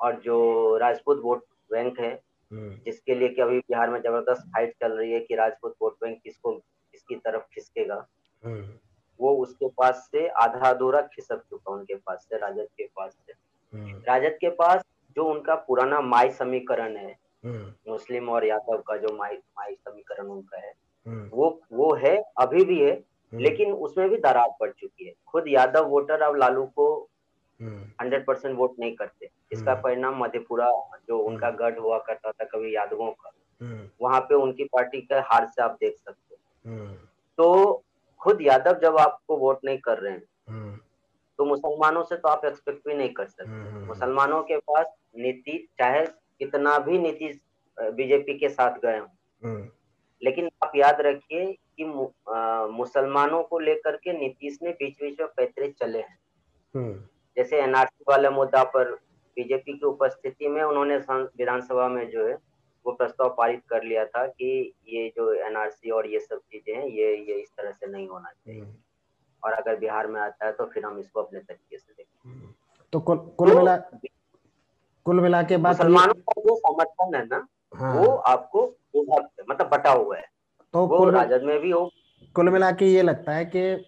और 0.00 0.20
जो 0.20 0.76
राजपूत 0.76 1.20
वोट 1.24 1.44
बैंक 1.70 2.00
है 2.00 2.12
हम्म। 2.50 2.76
जिसके 2.84 3.14
लिए 3.14 3.28
कि 3.28 3.42
अभी 3.42 3.58
बिहार 3.58 3.90
में 3.90 4.00
ज़बरदस्त 4.00 4.46
फाइट 4.46 4.74
चल 4.80 4.92
रही 4.92 5.12
है 5.12 5.20
कि 5.20 5.34
राजपूत 5.34 5.74
वोट 5.82 5.96
बैंक 6.02 6.20
किसको 6.22 6.52
किसकी 6.52 7.16
तरफ़ 7.16 7.42
खिसकेगा 7.54 8.06
हम्म। 8.42 8.78
वो 9.20 9.34
उसके 9.36 9.68
पास 9.68 10.08
से 10.12 10.26
आधा 10.28 10.68
अधूरा 10.70 11.00
खिसक 11.14 11.42
चुका 11.50 11.72
उनके 11.72 11.94
पास 11.96 12.26
से 12.30 12.38
राजद 12.38 12.68
के 12.76 12.86
पास 12.96 13.16
से 13.26 13.32
राजद 14.06 14.36
के 14.40 14.48
पास 14.54 14.82
जो 15.16 15.24
उनका 15.24 15.54
पुराना 15.68 16.00
माई 16.02 16.30
समीकरण 16.32 16.96
है 16.96 17.16
मुस्लिम 17.44 18.28
और 18.28 18.44
यादव 18.46 18.82
का 18.88 18.96
जो 18.96 19.16
माई 19.16 19.36
माई 19.58 19.74
समीकरण 19.74 20.26
उनका 20.26 20.58
है 20.58 20.72
वो 21.06 21.48
वो 21.72 21.92
है 21.96 22.16
अभी 22.40 22.64
भी 22.64 22.80
है 22.80 22.92
हम्म। 22.92 23.42
लेकिन 23.42 23.72
उसमें 23.72 24.08
भी 24.10 24.16
दरार 24.18 24.50
पड़ 24.60 24.70
चुकी 24.70 25.06
है। 25.06 25.12
खुद 25.26 25.44
यादव 25.48 25.88
वोटर 25.88 26.22
अब 26.22 26.36
लालू 26.36 26.64
को 26.76 26.86
हंड्रेड 27.60 28.24
परसेंट 28.26 28.56
वोट 28.56 28.78
नहीं 28.78 28.94
करते। 28.96 29.28
इसका 29.52 29.72
हम्म। 29.72 29.82
परिणाम 29.82 30.18
मधेपुरा 30.18 30.70
जो 31.08 31.18
उनका 31.20 31.46
हम्म। 31.46 31.56
गढ़ 31.56 31.78
हुआ 31.78 31.98
करता 31.98 32.30
था 32.32 32.44
कभी 32.44 32.74
यादवों 32.74 33.10
का 33.12 33.30
वहाँ 34.02 34.20
पे 34.20 34.34
उनकी 34.34 34.64
पार्टी 34.64 35.00
का 35.02 35.20
हार 35.26 35.46
से 35.46 35.62
आप 35.62 35.76
देख 35.80 35.96
सकते 35.98 36.70
हैं। 36.70 36.94
तो 37.38 37.82
खुद 38.20 38.42
यादव 38.42 38.78
जब 38.80 38.96
आपको 38.98 39.36
वोट 39.36 39.64
नहीं 39.64 39.78
कर 39.78 39.98
रहे 39.98 40.12
हैं 40.12 40.80
तो 41.38 41.44
मुसलमानों 41.44 42.02
से 42.04 42.16
तो 42.16 42.28
आप 42.28 42.44
एक्सपेक्ट 42.44 42.86
भी 42.88 42.94
नहीं 42.94 43.12
कर 43.14 43.26
सकते। 43.26 43.86
मुसलमानों 43.86 44.42
के 44.42 44.56
पास 44.58 44.86
नीति 45.16 45.56
चाहे 45.78 46.04
कितना 46.40 46.78
भी 46.78 46.98
नीतीश 46.98 47.40
बीजेपी 47.78 48.38
के 48.38 48.48
साथ 48.48 48.78
गए 48.78 48.98
हों 48.98 49.56
लेकिन 50.22 50.48
आप 50.64 50.72
याद 50.76 51.00
रखिए 51.00 51.52
कि 51.78 51.84
मुसलमानों 52.72 53.42
को 53.42 53.58
लेकर 53.58 53.96
के 53.96 54.12
नीतीश 54.12 54.58
ने 54.62 54.70
बीच 54.72 55.02
बीच 55.02 55.20
में 55.20 55.28
पैतरे 55.28 55.68
चले 55.80 55.98
हैं 55.98 56.18
हम्म। 56.74 56.94
जैसे 57.36 57.60
एनआरसी 57.60 58.04
वाले 58.08 58.28
मुद्दा 58.30 58.62
पर 58.74 58.90
बीजेपी 59.36 59.72
की 59.72 59.86
उपस्थिति 59.86 60.48
में 60.48 60.62
उन्होंने 60.62 60.96
विधानसभा 61.08 61.88
में 61.88 62.08
जो 62.10 62.26
है 62.26 62.36
वो 62.86 62.92
प्रस्ताव 62.92 63.34
पारित 63.38 63.62
कर 63.68 63.82
लिया 63.82 64.04
था 64.06 64.26
कि 64.28 64.48
ये 64.88 65.08
जो 65.16 65.32
एनआरसी 65.34 65.90
और 65.90 66.06
ये 66.06 66.20
सब 66.20 66.40
चीज़ें 66.42 66.74
हैं 66.74 66.86
ये 66.86 67.14
ये 67.18 67.40
इस 67.42 67.50
तरह 67.50 67.70
से 67.70 67.86
नहीं 67.86 68.08
होना 68.08 68.30
चाहिए 68.30 68.60
हम्म। 68.60 68.74
और 69.42 69.52
अगर 69.52 69.78
बिहार 69.78 70.06
में 70.06 70.20
आता 70.20 70.46
है 70.46 70.52
तो 70.52 70.66
फिर 70.66 70.84
हम 70.84 70.98
इसको 70.98 71.22
अपने 71.22 71.40
तरीके 71.40 71.78
से 71.78 71.92
देखेंगे 71.92 72.30
हम्म। 72.30 72.52
तो 72.92 73.00
कुल 73.00 73.18
कुल 73.38 73.50
तो 73.50 73.58
मिला 73.58 73.76
कुल 75.06 75.20
मिला 75.20 75.42
के 75.42 75.56
बाद 75.56 75.74
मुसलमानों 75.74 76.14
का 76.14 76.40
जो 76.42 76.56
समर्थन 76.58 77.14
है 77.14 77.24
ना 77.26 77.46
हाँ। 77.74 77.94
वो 77.94 78.14
आपको 78.28 78.66
मतलब 79.50 79.68
बटा 79.68 79.90
हुआ 79.90 80.16
है। 80.16 80.24
तो 80.72 80.88
कुल 80.88 81.10
राजद 81.10 81.42
में 81.42 81.60
भी 81.60 81.70
हो। 81.70 81.90
कुल 82.34 82.50
मिला 82.50 82.70
के 82.70 82.86
ये 82.86 83.02
लगता 83.02 83.32
है 83.32 83.50
कि 83.56 83.86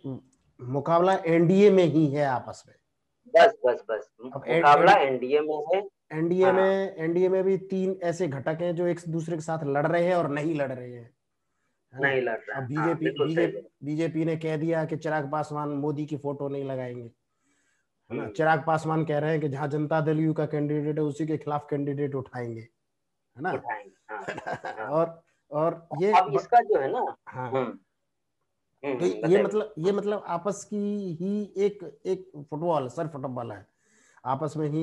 मुकाबला 0.61 1.15
एनडीए 1.27 1.71
में 1.71 1.85
ही 1.85 2.07
है 2.07 2.25
आपस 2.27 2.65
में। 2.69 2.77
बस 3.37 3.55
बस 3.67 3.85
बस। 3.91 4.11
मुकाबला 4.25 4.93
एनडीए 4.93 5.41
में 5.41 5.67
है। 5.75 5.89
एनडीए 6.13 6.45
हाँ। 6.45 6.53
में 6.53 6.97
एनडीए 6.97 7.29
में 7.29 7.45
भी 7.45 7.59
तीन 7.59 8.01
ऐसे 8.03 8.29
घटक 8.29 8.59
हैं 8.61 8.75
जो 8.75 8.87
एक 8.87 9.01
दूसरे 9.09 9.35
के 9.35 9.41
साथ 9.41 9.59
लड़ 9.65 9.87
रहे 9.87 10.05
हैं 10.05 10.15
और 10.15 10.31
नहीं 10.31 10.55
लड़ 10.55 10.73
रहे 10.73 10.93
हैं। 10.93 11.17
नहीं 11.95 12.23
लड़ 12.23 12.39
रहा। 12.39 12.59
अब 12.59 12.67
बीजेपी 12.67 13.07
हाँ, 13.07 13.29
बीजेपी 13.29 13.69
बीजेपी 13.85 14.25
ने 14.25 14.37
कह 14.37 14.57
दिया 14.57 14.85
कि 14.85 14.97
चिराग 14.97 15.33
पासवान 15.33 15.69
मोदी 15.69 16.07
की 16.07 16.17
फ़ोटो 16.17 16.49
नहीं 16.49 16.65
लगाएँगे। 16.65 17.03
है 17.03 18.17
ना? 18.17 18.23
हम्म। 18.23 18.33
चिराग 18.33 18.65
पासवान 18.67 19.05
कह 19.05 19.19
रहे 19.19 19.31
हैं 19.31 19.41
कि 19.41 19.49
जहाँ 19.49 19.69
जनता 19.69 20.01
दल 20.01 20.19
यू 20.19 20.33
का 20.33 20.47
कैंडिडेट 20.47 20.97
है 20.97 21.03
उसी 21.03 21.27
के 21.27 21.37
खिलाफ 21.37 21.67
कैंडिडेट 21.71 22.15
उठाएँगे। 22.15 22.69
है 23.37 23.43
ना? 23.43 23.51
हाँ, 23.51 24.25
हाँ, 24.67 24.91
और 24.91 25.23
और 25.53 25.89
ये 26.03 26.13
अब 26.13 26.35
इसका 26.35 26.61
जो 26.61 26.81
है 26.81 26.93
ना 26.93 27.17
हाँ। 27.29 27.51
हम्म, 27.51 27.79
हम्म, 28.83 28.99
तो 28.99 29.29
ये 29.29 29.43
मतलब 29.43 29.75
ये 29.79 29.93
मतलब 29.93 30.25
आपस 30.27 30.65
की 30.65 30.77
ही 31.21 31.53
एक 31.57 32.01
एक 32.07 32.31
फुटबॉल 32.51 32.89
सर 32.89 33.09
फुटबॉल 33.09 33.53
है। 33.53 33.67
आपस 34.25 34.55
में 34.57 34.69
ही 34.69 34.83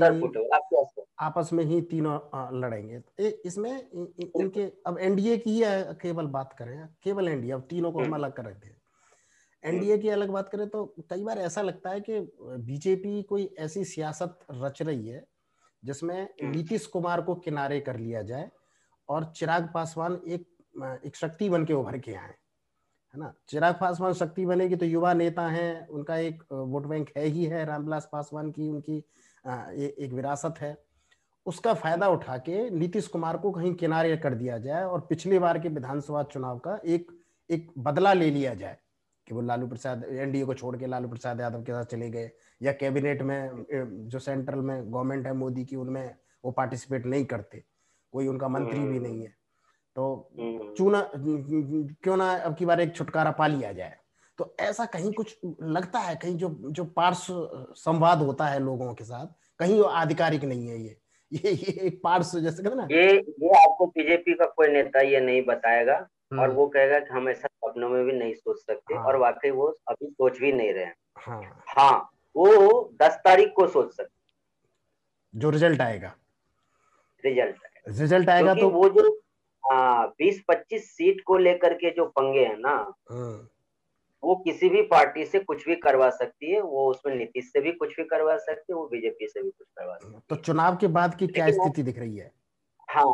आपस 1.19 1.49
में 1.53 1.63
ही 1.63 1.81
तीनों 1.81 2.19
लड़ेंगे। 2.59 3.01
इसमें 3.45 3.71
इनके 3.91 4.63
अब 4.85 4.97
एनडीए 4.97 5.37
की 5.37 5.51
ही 5.51 5.63
केवल 6.01 6.27
बात 6.27 6.53
करें 6.53 6.87
केवल 7.03 7.27
एनडीए 7.27 7.51
अब 7.51 7.67
तीनों 7.69 7.91
को 7.91 7.99
हम 7.99 8.05
हम्म। 8.05 8.15
अलग 8.15 8.33
कर 8.33 8.45
रहे 8.45 8.55
थे। 8.55 8.71
एनडीए 9.63 9.97
की 9.97 10.09
अलग 10.09 10.29
बात 10.29 10.49
करें 10.49 10.67
तो 10.69 10.85
कई 11.09 11.23
बार 11.23 11.39
ऐसा 11.39 11.61
लगता 11.61 11.89
है 11.89 12.01
कि 12.01 12.19
बीजेपी 12.39 13.21
कोई 13.23 13.55
ऐसी 13.59 13.85
सियासत 13.85 14.39
रच 14.51 14.81
रही 14.81 15.07
है 15.07 15.23
जिसमें 15.83 16.21
हम्म। 16.21 16.51
नीतीश 16.51 16.85
कुमार 16.85 17.21
को 17.21 17.35
किनारे 17.35 17.79
कर 17.79 17.97
लिया 17.97 18.21
जाए 18.21 18.49
और 19.09 19.31
चिराग 19.35 19.69
पासवान 19.73 20.19
एक 20.27 20.47
एक 21.05 21.15
शक्ति 21.15 21.49
बन 21.49 21.65
के 21.65 21.73
उभर 21.73 21.97
के 21.97 22.13
आए 22.13 22.29
है 23.13 23.19
ना? 23.19 23.33
चिराग 23.49 23.75
पासवान 23.81 24.13
शक्ति 24.13 24.45
बनेगी 24.45 24.75
तो 24.75 24.85
युवा 24.85 25.13
नेता 25.13 25.47
हैं 25.47 25.87
उनका 25.87 26.17
एक 26.17 26.43
वोट 26.51 26.85
बैंक 26.85 27.09
है 27.17 27.25
ही 27.25 27.45
है 27.45 27.63
रामविलास 27.65 28.09
पासवान 28.11 28.51
की 28.51 28.69
उनकी 28.69 28.97
ए, 28.97 29.95
एक 29.99 30.13
विरासत 30.13 30.61
है। 30.61 30.77
उसका 31.45 31.73
फ़ायदा 31.73 32.07
उठा 32.07 32.37
के 32.37 32.69
नीतीश 32.69 33.07
कुमार 33.07 33.37
को 33.37 33.51
कहीं 33.51 33.73
किनारे 33.75 34.15
कर 34.17 34.33
दिया 34.33 34.57
जाए 34.57 34.83
और 34.83 35.01
पिछली 35.01 35.39
बार 35.39 35.59
के 35.59 35.69
विधानसभा 35.69 36.23
चुनाव 36.23 36.59
का 36.59 36.79
एक 36.85 37.11
एक 37.49 37.71
बदला 37.77 38.13
ले 38.13 38.29
लिया 38.31 38.53
जाए। 38.53 38.77
कि 39.27 39.33
वो 39.33 39.41
लालू 39.41 39.67
प्रसाद 39.67 40.03
एनडीए 40.09 40.45
को 40.45 40.53
छोड़ 40.53 40.75
के 40.77 40.85
लालू 40.85 41.09
प्रसाद 41.09 41.41
यादव 41.41 41.61
के 41.63 41.71
साथ 41.71 41.85
चले 41.85 42.09
गए 42.09 42.31
या 42.61 42.71
कैबिनेट 42.71 43.21
में 43.21 43.65
जो 44.09 44.19
सेंट्रल 44.19 44.59
में 44.59 44.93
गवर्नमेंट 44.93 45.27
है 45.27 45.33
मोदी 45.33 45.65
की 45.65 45.75
उनमें 45.75 46.15
वो 46.45 46.51
पार्टिसिपेट 46.51 47.05
नहीं 47.05 47.25
करते। 47.25 47.63
कोई 48.13 48.27
उनका 48.27 48.47
मंत्री 48.47 48.79
भी 48.79 48.99
नहीं 48.99 49.21
है। 49.21 49.33
तो 49.95 50.31
हम्म। 50.39 50.73
चूना 50.73 51.09
क्यों 51.15 52.17
ना 52.17 52.31
अब 52.35 52.55
की 52.55 52.65
बार 52.65 52.81
एक 52.81 52.95
छुटकारा 52.95 53.31
पा 53.31 53.47
लिया 53.47 53.71
जाए। 53.71 53.95
तो 54.37 54.55
ऐसा 54.59 54.85
कहीं 54.85 55.11
कुछ 55.13 55.37
लगता 55.45 55.99
है? 55.99 56.15
कहीं 56.15 56.35
जो 56.37 56.49
जो 56.71 56.85
पार्श्व 56.85 57.73
संवाद 57.77 58.21
होता 58.21 58.45
है 58.45 58.59
लोगों 58.59 58.93
के 58.93 59.03
साथ 59.03 59.27
कहीं 59.59 59.77
वो 59.79 59.83
आधिकारिक 59.83 60.43
नहीं 60.43 60.67
है 60.67 60.81
ये। 60.81 60.97
ये 61.31 61.51
ये 61.51 61.71
एक 61.87 61.99
पार्श्व 62.03 62.39
जैसे 62.39 62.63
कहते 62.63 62.75
ना। 62.75 62.87
ये 62.91 63.13
ये 63.15 63.49
आपको 63.61 63.85
बीजेपी 63.85 64.33
का 64.33 64.45
कोई 64.45 64.67
नेता 64.67 65.01
ये 65.01 65.19
नहीं 65.19 65.41
बताएगा 65.45 65.95
और 65.95 66.39
हम्म। 66.39 66.53
वो 66.53 66.67
कहेगा 66.67 66.99
कि 66.99 67.13
हम 67.13 67.29
ऐसा 67.29 67.47
सपनों 67.73 67.89
में 67.89 68.03
भी 68.05 68.11
नहीं 68.11 68.33
सोच 68.33 68.57
सकते 68.57 68.95
हाँ। 68.95 69.05
और 69.05 69.15
वाकई 69.17 69.49
वो 69.51 69.67
अभी 69.87 70.09
सोच 70.09 70.39
भी 70.39 70.51
नहीं 70.51 70.73
रहे 70.73 70.85
हाँ, 71.17 71.63
हाँ। 71.67 72.09
वो 72.35 72.91
दस 73.01 73.19
तारीख 73.25 73.53
को 73.55 73.67
सोच 73.67 73.93
सकते 73.95 74.11
जो 75.33 75.49
रिज़ल्ट 75.49 75.81
आएगा। 75.81 76.15
रिज़ल्ट 77.23 77.99
रिज़ल्ट 77.99 78.29
आएगा 78.29 78.53
तो 78.53 78.69
वो 78.69 78.89
जो 78.89 79.09
बीस 80.19 80.43
पच्चीस 80.47 80.89
सीट 80.91 81.21
को 81.25 81.37
लेकर 81.37 81.73
के 81.73 81.89
जो 81.89 82.05
पंगे 82.05 82.45
है 82.45 82.59
ना 82.59 82.75
हाँ। 83.11 83.49
वो 84.23 84.35
किसी 84.35 84.69
भी 84.69 84.81
पार्टी 84.81 85.25
से 85.25 85.39
कुछ 85.39 85.65
भी 85.67 85.75
करवा 85.75 86.09
सकती 86.09 86.51
है 86.51 86.61
वो 86.61 86.89
उसमें 86.89 87.15
नीतीश 87.15 87.45
से 87.45 87.61
भी 87.61 87.71
कुछ 87.71 87.95
भी 87.97 88.03
करवा 88.03 88.37
सकती 88.37 88.73
है 88.73 88.75
वो 88.75 88.87
बीजेपी 88.87 89.27
से 89.27 89.41
भी 89.43 89.49
कुछ 89.49 89.67
करवा 89.77 89.95
सकती 89.95 90.13
है। 90.13 90.19
तो 90.29 90.35
चुनाव 90.35 90.75
के 90.75 90.87
बाद 90.97 91.15
की 91.15 91.27
क्या 91.27 91.49
स्थिति 91.51 91.83
दिख 91.83 91.99
रही 91.99 92.17
है? 92.17 92.31
हाँ 92.89 93.05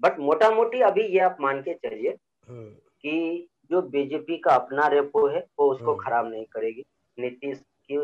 बट 0.00 0.18
मोटा 0.20 0.50
मोटी 0.50 0.80
अभी 0.80 1.02
ये 1.04 1.20
आप 1.20 1.36
मान 1.40 1.60
के 1.62 1.74
चलिए 1.74 2.16
हम्म। 2.48 2.70
कि 3.02 3.48
जो 3.70 3.82
बीजेपी 3.90 4.36
का 4.36 4.54
अपना 4.54 4.86
रेपो 4.86 5.26
है 5.28 5.46
वो 5.58 5.70
उसको 5.72 5.92
हम्म। 5.92 6.04
खराब 6.04 6.26
नहीं 6.26 6.44
करेगी 6.44 6.84
नीतीश 7.18 7.58
की 7.90 7.98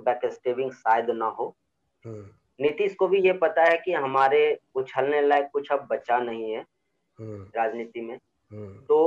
बैक 0.00 0.26
स्टेबिंग 0.32 0.72
शायद 0.72 1.10
ना 1.10 1.26
हो 1.38 1.54
हम्म। 2.04 2.28
नीतीश 2.60 2.94
को 2.94 3.08
भी 3.08 3.20
ये 3.20 3.32
पता 3.38 3.62
है 3.62 3.76
कि 3.76 3.92
हमारे 3.94 4.40
उछलने 4.74 5.20
लायक 5.22 5.48
कुछ 5.52 5.70
अब 5.72 5.86
बचा 5.90 6.18
नहीं 6.18 6.50
है 6.50 6.64
राजनीति 7.18 8.00
में 8.00 8.18
तो 8.86 8.98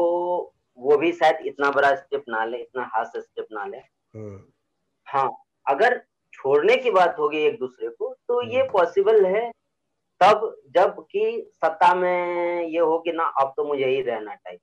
वो 0.80 0.98
भी 0.98 1.12
शायद 1.12 1.46
इतना 1.46 1.70
बड़ा 1.72 1.96
स्टेप 1.96 2.24
ना 2.30 2.44
ले 2.46 2.58
इतना 2.58 2.84
हाथ 2.94 3.20
स्टेप 3.20 3.48
ना 3.52 3.66
ले 3.66 3.78
हम्म। 3.78 4.40
हाँ 5.08 5.30
अगर 5.66 6.02
छोड़ने 6.34 6.76
की 6.78 6.92
बात 6.92 7.16
होगी 7.20 7.38
एक 7.38 7.60
दूसरे 7.60 7.90
को 7.90 8.14
तो 8.28 8.42
ये 8.44 8.64
पॉसिबल 8.64 9.26
हम्म। 9.26 9.36
है 9.36 9.52
तब 10.22 10.64
जब 10.70 11.06
कि 11.12 11.52
सत्ता 11.56 11.94
में 11.96 12.68
ये 12.68 12.80
हो 12.80 12.98
कि 13.00 13.12
ना 13.12 13.24
अब 13.42 13.54
तो 13.58 13.64
मुझे 13.64 13.86
ही 13.86 14.02
रहना 14.02 14.36
चाहिए 14.36 14.60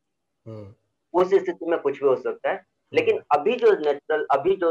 हम्म। 0.47 0.75
उस 1.15 1.35
स्थिति 1.35 1.67
में 1.67 1.79
कुछ 1.81 2.01
भी 2.03 2.09
हो 2.09 2.17
सकता 2.17 2.51
है। 2.51 2.65
लेकिन 2.93 3.21
अभी 3.33 3.55
जो 3.57 3.71
नेचुरल 3.73 4.27
अभी 4.31 4.55
जो 4.57 4.71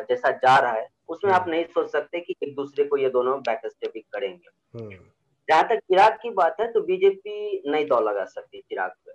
जैसा 0.00 0.30
जा 0.30 0.58
रहा 0.58 0.72
है 0.72 0.88
उसमें 1.08 1.32
आप 1.32 1.48
नहीं 1.48 1.64
सोच 1.64 1.90
सकते 1.90 2.20
कि 2.20 2.34
एक 2.42 2.54
दूसरे 2.56 2.84
को 2.84 2.96
ये 2.96 3.08
दोनों 3.10 3.38
बैक 3.40 3.60
स्टेपिंग 3.66 4.04
करेंगे। 4.12 4.96
जहाँ 5.48 5.68
तक 5.68 5.78
चिराग 5.78 6.12
की 6.12 6.30
बात 6.30 6.56
है 6.60 6.72
तो 6.72 6.80
बीजेपी 6.80 7.62
नहीं 7.70 7.86
दौड़ 7.86 8.02
लगा 8.04 8.24
सकती 8.24 8.60
चिराग 8.60 8.90
पे। 9.06 9.12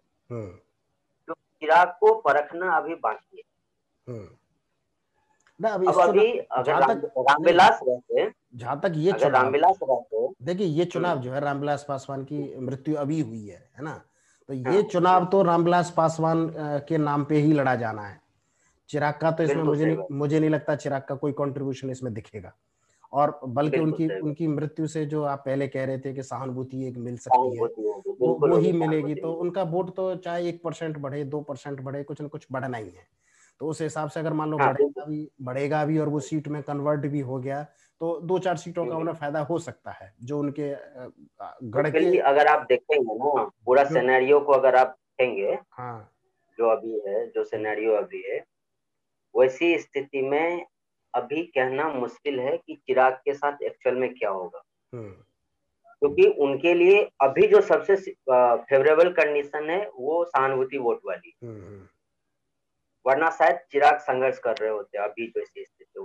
तो 1.28 1.34
चिराग 1.34 1.88
को 2.00 2.14
परखना 2.20 2.76
अभी 2.78 2.96
बाकी 2.96 3.38
है। 3.38 4.14
हम्म। 4.14 4.28
ना 5.60 5.70
अभी 5.70 5.88
अब 5.88 6.00
अभी 6.00 6.38
अगर 6.52 6.80
रामविलास 7.20 7.80
रहते 7.88 8.32
जहाँ 8.56 8.80
तक 8.80 8.94
ये 8.96 9.12
रामविलास 9.12 9.80
रहते 9.84 10.28
देखिए 10.46 10.68
ये 10.68 10.86
चुनाव 10.86 11.12
हम्म। 11.12 11.22
जो 11.22 11.32
है 11.32 11.40
रामविलास 11.40 11.86
पासवान 11.90 12.24
की 12.24 12.60
मृत्यु 12.60 12.96
अभी 12.96 13.20
हुई 13.20 13.48
है 13.48 13.70
है 13.78 13.84
ना? 13.84 14.02
तो 14.52 14.56
ये 14.56 14.64
हाँ। 14.64 14.82
चुनाव 14.82 15.26
तो 15.26 15.42
रामविलास 15.44 15.94
पासवान 15.98 16.50
के 16.88 16.98
नाम 16.98 17.24
पे 17.26 17.38
ही 17.38 17.52
लड़ा 17.54 17.76
जाना 17.76 18.02
है। 18.02 18.20
चिराग 18.90 19.14
का 19.22 19.30
तो 19.32 19.44
इसमें 19.44 19.62
मुझे 19.64 19.86
नहीं 19.86 19.98
मुझे 20.12 20.40
नहीं 20.40 20.50
लगता 20.50 20.76
चिराग 20.76 21.04
का 21.10 21.16
कोई 21.16 21.32
कंट्रीब्यूशन 21.32 21.90
इसमें 21.90 22.14
दिखेगा। 22.14 22.52
और 23.14 23.40
बल्कि 23.46 23.80
उनकी 23.80 24.08
उनकी 24.20 24.48
मृत्यु 24.48 24.88
से 24.88 25.06
जो 25.06 25.24
आप 25.24 25.44
पहले 25.46 25.68
कह 25.68 25.86
रहे 25.86 26.00
थे 26.00 26.14
कि 26.14 26.24
सहानुभूति 26.24 26.88
एक 26.88 26.98
मिल 26.98 27.18
सकती 27.18 27.56
है 27.56 27.64
वो, 27.64 28.34
वो 28.48 28.58
ही 28.58 28.72
मिलेगी। 28.72 29.16
तो 29.16 29.32
उनका 29.34 29.64
वोट 29.64 29.96
तो 29.96 30.16
चाहे 30.16 30.50
एक 30.50 30.62
परसेंट 30.64 30.98
बढ़े 30.98 31.24
दो 31.24 31.42
परसेंट 31.42 31.82
बढ़े 31.82 32.04
कुछ 32.04 32.22
न 32.22 32.28
कुछ 32.28 32.48
बढ़ना 32.52 32.78
ही 32.78 32.90
है। 32.90 33.08
तो 33.62 33.68
उस 33.68 33.82
हिसाब 33.82 34.10
से 34.10 34.20
अगर 34.20 34.34
मान 34.34 34.50
लो 34.50 34.58
हाँ, 34.58 34.74
बढ़ेगा 34.74 35.06
भी 35.06 35.28
बढ़ेगा 35.42 35.86
भी 35.86 35.98
और 35.98 36.10
वो 36.10 36.20
सीट 36.20 36.48
में 36.48 36.62
कन्वर्ट 36.64 37.06
भी 37.08 37.20
हो 37.20 37.40
गया 37.40 37.66
तो 38.02 38.20
दो 38.22 38.40
चार 38.40 38.58
सीटों 38.58 38.86
का 38.86 38.96
उन्हें 38.96 39.16
फ़ायदा 39.16 39.40
हो 39.40 39.60
सकता 39.60 39.92
है 39.92 40.14
जो 40.24 40.40
उनके 40.40 40.70
गढ़ 41.64 41.90
तो 41.90 42.00
के 42.00 42.18
अगर 42.18 42.48
आप 42.48 42.66
देखेंगे 42.70 43.16
ना 43.16 43.44
पूरा 43.66 43.84
सिनेरियो 43.84 44.40
को 44.40 44.54
अगर 44.54 44.76
आप 44.76 44.88
देखेंगे 44.88 45.58
हाँ। 45.72 46.14
जो 46.58 46.70
अभी 46.70 47.02
है 47.08 47.28
जो 47.28 47.44
सिनेरियो 47.44 47.94
अभी 47.94 48.24
है 48.32 48.44
वैसी 49.36 49.78
स्थिति 49.80 50.22
में 50.22 50.66
अभी 51.16 51.44
कहना 51.44 51.90
मुश्किल 51.90 52.40
है 52.40 52.58
कि 52.58 52.76
चिराग 52.88 53.14
के 53.14 53.34
साथ 53.34 53.62
एक्चुअल 53.64 53.96
में 53.96 54.14
क्या 54.14 54.30
होगा। 54.30 54.64
हम्म। 54.94 55.12
क्योंकि 56.00 56.24
तो 56.24 56.44
उनके 56.44 56.74
लिए 56.74 57.10
अभी 57.22 57.48
जो 57.48 57.62
सबसे 57.62 57.96
फेवरेबल 58.70 59.12
कंडीशन 59.12 59.70
है 59.70 59.90
वो 59.96 60.26
सहानुभूति 60.26 60.78
वोट 60.78 61.02
वाली 61.06 61.34
हम्म, 61.44 61.62
हम्म। 61.62 61.88
वरना 63.06 63.30
शायद 63.30 63.60
चिराग 63.72 64.00
संघर्ष 64.00 64.40
कर 64.40 64.58
रहे 64.58 64.70
होते 64.70 64.98
अभी 64.98 65.28
जो 65.28 65.42
ऐसी 65.42 65.66
स्थिति 65.66 66.00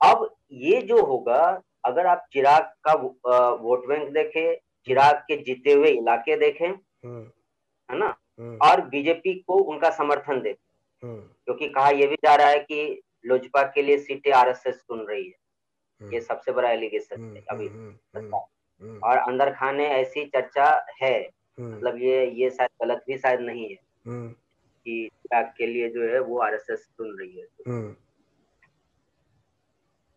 अब 0.00 0.35
ये 0.52 0.82
जो 0.82 1.02
होगा 1.02 1.62
अगर 1.84 2.06
आप 2.06 2.26
चिराग 2.32 2.62
का 2.62 2.92
वोट 3.54 3.86
बैंक 3.86 4.08
देखें 4.08 4.56
चिराग 4.86 5.14
के 5.16 5.36
जीते 5.36 5.72
हुए 5.72 5.88
इलाके 5.88 6.36
देखें 6.36 6.68
है 7.90 7.98
ना? 7.98 8.18
और 8.62 8.80
बीजेपी 8.80 9.34
को 9.34 9.54
उनका 9.54 9.90
समर्थन 9.90 10.40
देखें 10.40 11.06
क्योंकि 11.44 11.68
कहा 11.68 11.90
यह 11.90 12.06
भी 12.06 12.14
जा 12.14 12.34
रहा 12.34 12.48
है 12.48 12.58
कि 12.58 13.02
लोजपा 13.26 13.62
के 13.62 13.82
लिए 13.82 13.98
सीटें 13.98 14.32
आरएसएस 14.32 14.74
सुन 14.74 15.00
रही 15.00 15.24
है। 15.24 15.34
हम्म। 16.00 16.12
ये 16.14 16.20
सबसे 16.20 16.52
बड़ा 16.52 16.70
एलिगेशन 16.70 17.20
है 17.20 17.28
हम्म, 17.28 17.42
अभी 17.50 17.66
हम्म, 17.66 18.98
और 18.98 19.16
अंदर 19.16 19.52
खाने 19.52 19.88
ऐसी 19.88 20.24
चर्चा 20.24 20.86
है। 21.02 21.30
मतलब 21.60 21.96
ये 22.02 22.30
ये 22.30 22.50
शायद 22.50 22.86
गलत 22.86 23.04
भी 23.06 23.18
शायद 23.18 23.40
नहीं 23.40 23.68
है। 23.68 23.78
कि 24.84 25.10
चिराग 25.14 25.54
के 25.56 25.66
लिए 25.66 25.88
जो 25.90 26.02
है 26.02 26.20
वो 26.20 26.38
आरएसएस 26.38 26.78
सुन 26.78 27.18
रही 27.20 27.40
है। 27.40 27.46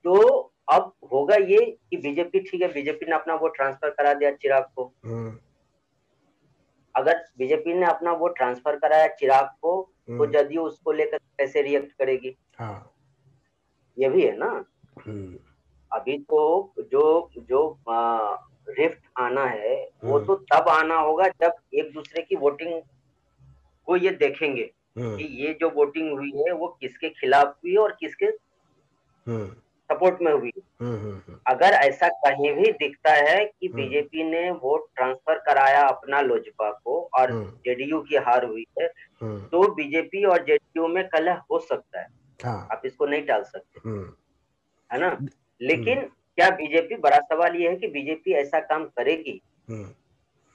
तो 0.05 0.15
अब 0.71 0.93
होगा 1.11 1.35
ये 1.35 1.59
कि 1.89 1.97
बीजेपी 1.97 2.39
ठीक 2.39 2.61
है 2.61 2.67
बीजेपी 2.73 3.05
ने 3.05 3.15
अपना 3.15 3.35
वोट 3.35 3.55
ट्रांसफ़र 3.55 3.89
करा 3.89 4.13
दिया 4.13 4.31
चिराग 4.31 4.63
को। 4.75 4.83
अगर 6.95 7.23
बीजेपी 7.37 7.73
ने 7.73 7.85
अपना 7.85 8.11
वोट 8.11 8.35
ट्रांसफ़र 8.37 8.75
कराया 8.75 9.07
चिराग 9.19 9.45
को 9.61 9.81
तो 10.09 10.25
जदयू 10.25 10.61
उसको 10.61 10.91
लेकर 10.91 11.17
कैसे 11.17 11.61
रिएक्ट 11.61 11.91
करेगी। 11.91 12.35
हाँ। 12.59 12.93
ये 13.97 14.09
भी 14.09 14.23
है 14.23 14.35
ना? 14.37 14.65
हम्म। 15.07 15.37
अभी 15.91 16.17
तो 16.19 16.73
जो 16.79 17.29
जो 17.39 17.61
रिफ्ट 18.69 18.99
आना 19.17 19.45
है 19.45 19.75
वो 20.03 20.15
हम्म। 20.15 20.25
तो 20.25 20.35
तब 20.53 20.69
आना 20.69 20.95
होगा 20.95 21.27
जब 21.41 21.53
एक 21.73 21.91
दूसरे 21.93 22.21
की 22.21 22.35
वोटिंग 22.35 22.81
को 23.87 23.95
ये 23.97 24.09
देखेंगे 24.09 24.69
हम्म। 24.97 25.15
कि 25.17 25.23
ये 25.43 25.53
जो 25.61 25.69
वोटिंग 25.69 26.11
हुई 26.11 26.31
है 26.37 26.53
वो 26.53 26.67
किसके 26.81 27.09
खिलाफ 27.09 27.55
हुई 27.55 27.71
है 27.71 27.77
और 27.77 27.97
किसके 27.99 28.31
सपोर्ट 29.99 30.21
में 30.21 30.31
हुई 30.31 30.51
हम्म, 30.81 30.97
हम्म, 30.97 31.13
हम्म। 31.27 31.39
अगर 31.47 31.73
ऐसा 31.73 32.07
कहीं 32.07 32.51
भी 32.53 32.71
दिखता 32.71 33.13
है 33.13 33.45
कि 33.45 33.67
बीजेपी 33.67 34.23
ने 34.23 34.51
वोट 34.51 34.85
ट्रांसफ़र 34.95 35.37
कराया 35.37 35.81
अपना 35.87 36.21
लोजपा 36.21 36.71
को 36.71 37.09
और 37.13 37.31
जेडीयू 37.65 37.99
की 38.01 38.15
हार 38.15 38.45
हुई 38.45 38.65
है 38.81 38.87
तो 39.23 39.71
बीजेपी 39.75 40.23
और 40.25 40.43
जेडीयू 40.43 40.87
में 40.87 41.07
कलह 41.07 41.41
हो 41.51 41.59
सकता 41.59 41.99
है। 41.99 42.07
हाँ। 42.39 42.67
आप 42.71 42.81
इसको 42.85 43.05
नहीं 43.05 43.21
टाल 43.21 43.43
सकते। 43.43 43.89
है 44.91 44.99
ना? 44.99 45.17
लेकिन 45.61 46.01
क्या 46.35 46.49
बीजेपी 46.49 46.95
बड़ा 46.95 47.17
सवाल 47.19 47.55
ये 47.55 47.69
है 47.69 47.75
कि 47.75 47.87
बीजेपी 47.87 48.33
ऐसा 48.33 48.59
काम 48.59 48.85
करेगी? 48.85 49.41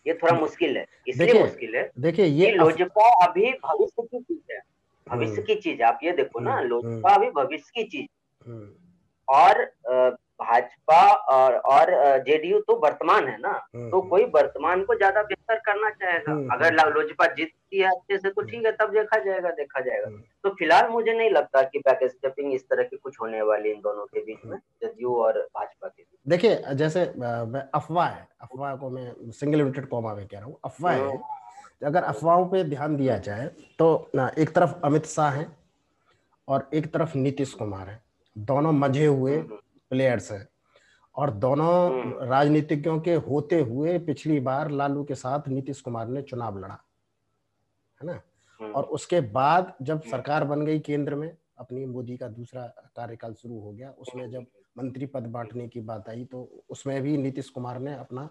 ये 0.06 0.14
थोड़ा 0.14 0.32
मुश्किल 0.32 0.76
है। 0.76 0.86
इसलिए 1.08 1.40
मुश्किल 1.40 1.76
है 1.76 1.90
देखिए 1.98 2.24
ये 2.24 2.50
लोजपा 2.50 3.08
अभी 3.26 3.50
भविष्य 3.52 4.02
की 4.02 4.20
चीज़ 4.20 4.52
है। 4.52 4.60
भविष्य 5.06 5.42
की 5.42 5.54
चीज़ 5.54 5.82
आप 5.82 5.98
ये 6.04 6.12
देखो 6.12 6.40
ना 6.40 6.60
लोजपा 6.60 7.14
अभी 7.14 7.30
भविष्य 7.30 7.72
की 7.76 7.84
चीज़ 7.84 8.08
और 9.28 9.64
भाजपा 10.40 11.02
और 11.32 11.54
और 11.72 11.90
जेडीयू 12.22 12.58
तो 12.60 12.74
वर्तमान 12.76 13.26
है 13.28 13.36
ना। 13.40 13.48
हम्म, 13.48 13.90
तो 13.90 13.98
हम्म। 13.98 14.08
कोई 14.10 14.24
वर्तमान 14.34 14.82
को 14.84 14.94
ज़्यादा 14.94 15.22
बेहतर 15.22 15.58
करना 15.66 15.90
चाहेगा। 15.90 16.32
हम्म, 16.32 16.48
अगर 16.52 16.94
लोजपा 16.94 17.26
जीतती 17.34 17.78
है 17.78 17.90
अच्छे 17.90 18.18
से 18.18 18.30
तो 18.30 18.42
ठीक 18.42 18.64
है 18.66 18.72
तब 18.72 18.92
देखा 18.92 19.18
जाएगा 19.24 19.50
देखा 19.50 19.80
जाएगा। 19.80 20.10
तो 20.44 20.50
फ़िलहाल 20.50 20.88
मुझे 20.90 21.12
नहीं 21.12 21.30
लगता 21.30 21.62
कि 21.62 21.78
बैक 21.78 21.98
स्टेपिंग 22.10 22.52
इस 22.54 22.64
तरह 22.68 22.82
की 22.82 22.96
कुछ 22.96 23.20
होने 23.20 23.42
वाली 23.42 23.70
इन 23.70 23.80
दोनों 23.80 24.06
के 24.06 24.24
बीच 24.24 24.44
में 24.44 24.58
जदयू 24.82 25.14
और 25.16 25.38
भाजपा 25.54 25.88
के 25.88 26.02
बीच 26.02 26.18
देखिये 26.26 26.74
जैसे 26.74 27.04
अफवाह 27.74 28.08
है 28.08 28.28
अफवाह 28.42 28.76
को 28.76 28.90
मैं 28.90 29.12
सिंगल 29.32 29.58
यूनिटेड 29.58 29.88
कॉमा 29.88 30.14
में 30.14 30.26
कह 30.26 30.38
रहा 30.38 30.46
हूँ। 30.46 30.58
अफवाह 30.64 30.94
है 30.94 31.18
अगर 31.82 32.02
अफवाहों 32.04 32.46
पे 32.48 32.62
ध्यान 32.64 32.96
दिया 32.96 33.18
जाए 33.18 33.46
तो 33.78 33.88
एक 34.38 34.54
तरफ़ 34.54 34.74
अमित 34.84 35.06
शाह 35.06 35.30
है 35.30 35.46
और 36.48 36.68
एक 36.74 36.92
तरफ़ 36.92 37.16
नीतीश 37.18 37.52
कुमार 37.54 37.88
है। 37.88 38.02
दोनों 38.36 38.72
मज़े 38.72 39.06
हुए 39.06 39.40
प्लेयर्स 39.90 40.30
हैं 40.32 40.46
और 41.14 41.30
दोनों 41.36 41.72
हम्म। 41.92 42.28
राजनीतिज्ञों 42.28 42.98
के 43.00 43.14
होते 43.26 43.60
हुए 43.60 43.98
पिछली 44.00 44.38
बार 44.40 44.70
लालू 44.70 45.04
के 45.04 45.14
साथ 45.14 45.48
नीतीश 45.48 45.80
कुमार 45.80 46.08
ने 46.08 46.22
चुनाव 46.22 46.58
लड़ा 46.58 46.78
है 48.00 48.06
ना 48.06 48.20
हम्म। 48.60 48.72
और 48.72 48.84
उसके 48.90 49.20
बाद 49.32 49.74
जब 49.82 49.94
हम्म। 49.94 50.10
सरकार 50.10 50.44
बन 50.44 50.64
गई 50.66 50.78
केंद्र 50.80 51.14
में 51.14 51.30
अपनी 51.58 51.84
मोदी 51.86 52.16
का 52.16 52.28
दूसरा 52.28 52.66
कार्यकाल 52.96 53.34
शुरू 53.34 53.60
हो 53.60 53.72
गया 53.72 53.90
उसमें 53.90 54.30
जब 54.30 54.46
मंत्री 54.78 55.06
पद 55.06 55.26
बांटने 55.26 55.68
की 55.68 55.80
बात 55.80 56.08
आई 56.08 56.24
तो 56.24 56.42
उसमें 56.70 57.00
भी 57.02 57.16
नीतीश 57.18 57.48
कुमार 57.50 57.78
ने 57.78 57.94
अपना 57.94 58.28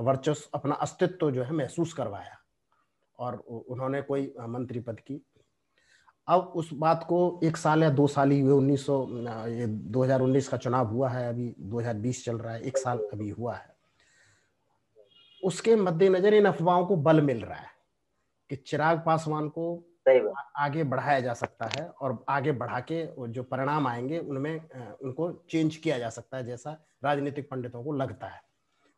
वर्चस्व 0.00 0.50
अपना 0.54 0.74
अस्तित्व 0.74 1.30
जो 1.30 1.42
है 1.42 1.52
महसूस 1.52 1.92
करवाया 1.92 2.38
और 3.18 3.36
उन्होंने 3.68 4.02
कोई 4.02 4.32
मंत्री 4.48 4.80
पद 4.80 5.00
की 5.00 5.20
अब 6.28 6.52
उस 6.56 6.72
बात 6.72 7.04
को 7.08 7.18
एक 7.44 7.56
साल 7.56 7.82
या 7.82 7.90
दो 7.90 8.06
साल 8.06 8.30
ही 8.30 8.40
हुए 8.40 8.52
उन्नीस 8.52 8.86
सौ 8.86 9.06
ये 9.48 9.66
2019 9.92 10.48
का 10.48 10.56
चुनाव 10.56 10.86
हुआ 10.86 11.08
है 11.08 11.28
अभी 11.28 11.54
2020 11.60 12.24
चल 12.24 12.38
रहा 12.38 12.52
है 12.54 12.62
एक 12.62 12.78
साल 12.78 12.98
अभी 13.12 13.28
हुआ 13.30 13.54
है। 13.54 13.72
उसके 15.42 15.76
मद्देनजर 15.76 16.34
इन 16.34 16.44
अफवाहों 16.44 16.86
को 16.86 16.96
बल 16.96 17.20
मिल 17.20 17.40
रहा 17.40 17.58
है 17.58 17.68
कि 18.50 18.56
चिराग 18.56 19.02
पासवान 19.06 19.48
को 19.48 19.66
आगे 20.56 20.84
बढ़ाया 20.84 21.20
जा 21.20 21.34
सकता 21.34 21.68
है 21.76 21.86
और 21.88 22.24
आगे 22.28 22.52
बढ़ा 22.52 22.80
के 22.80 23.04
जो 23.32 23.42
परिणाम 23.42 23.86
आएँगे 23.86 24.18
उनमें 24.18 24.54
उनको 25.02 25.30
चेंज 25.50 25.76
किया 25.76 25.98
जा 25.98 26.08
सकता 26.08 26.36
है 26.36 26.46
जैसा 26.46 26.76
राजनीतिक 27.04 27.50
पंडितों 27.50 27.84
को 27.84 27.92
लगता 27.92 28.26
है। 28.26 28.40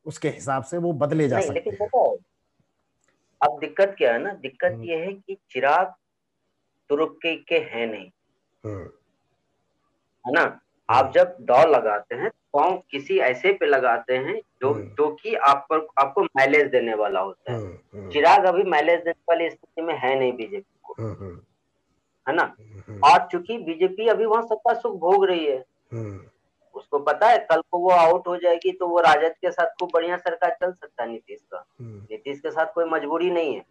उसके 0.07 0.29
हिसाब 0.29 0.65
से 0.65 0.79
वो 0.79 0.93
बदले 0.93 1.29
जा 1.29 1.41
सकते 1.41 1.71
हैं। 1.71 1.89
अब 3.41 3.59
दिक्कत 3.61 3.95
क्या 3.99 4.13
है 4.13 4.19
ना? 4.19 4.33
दिक्कत 4.33 4.73
हम्म। 4.73 4.85
ये 4.85 4.97
है 4.97 5.13
कि 5.13 5.37
चिराग 5.51 5.95
तुरुक्के 6.91 7.35
के 7.37 7.59
है 7.73 7.87
नहीं। 7.87 8.11
हम्म। 8.65 8.89
है 10.25 10.33
ना? 10.33 10.61
आप। 10.89 11.13
जब 11.15 11.37
दौड़ 11.41 11.69
लगाते 11.69 12.15
हैं 12.15 12.31
तो 12.31 12.85
किसी 12.91 13.19
ऐसे 13.19 13.53
पे 13.53 13.67
लगाते 13.67 14.17
हैं 14.17 14.41
जो 14.63 14.73
हम्म। 14.73 14.89
जो 14.89 15.09
कि 15.15 15.35
आप 15.35 15.67
पर 15.71 15.87
आपको 15.99 16.25
माइलेज 16.25 16.71
देने 16.71 16.95
वाला 16.95 17.21
होता 17.21 17.53
है। 17.53 18.11
चिराग 18.11 18.45
अभी 18.45 18.63
माइलेज 18.63 19.01
देने 19.01 19.23
वाली 19.29 19.51
स्थिति 19.51 19.83
में 19.83 19.95
है 19.99 20.19
नहीं 20.19 20.33
बीजेपी 20.33 20.79
को। 20.83 20.95
है 22.29 22.35
ना? 22.35 22.55
और 23.05 23.29
चूँकि 23.33 23.59
बीजेपी 23.59 24.07
अभी 24.09 24.25
वहाँ 24.25 24.43
सत्ता 24.43 24.75
सुख 24.75 24.99
भोग 25.01 25.27
रही 25.27 25.47
है। 25.47 25.65
उसको 26.75 26.99
पता 26.99 27.29
है 27.29 27.39
कल 27.39 27.61
को 27.61 27.79
वो 27.79 27.91
आउट 27.91 28.27
हो 28.29 28.37
जाएगी 28.37 28.73
तो 28.73 28.89
वो 28.89 29.01
राजद 29.01 29.35
के 29.41 29.51
साथ 29.51 29.67
खूब 29.67 29.91
बढ़िया 29.95 30.17
सरकार 30.17 30.57
चल 30.61 30.73
सकता 30.73 31.03
है 31.03 31.11
नीतीश 31.11 31.41
का। 31.53 31.65
नीतीश 31.83 32.41
के 32.41 32.51
साथ 32.51 32.67
कोई 32.75 32.85
मजबूरी 32.85 33.31
नहीं 33.31 33.55
है। 33.55 33.65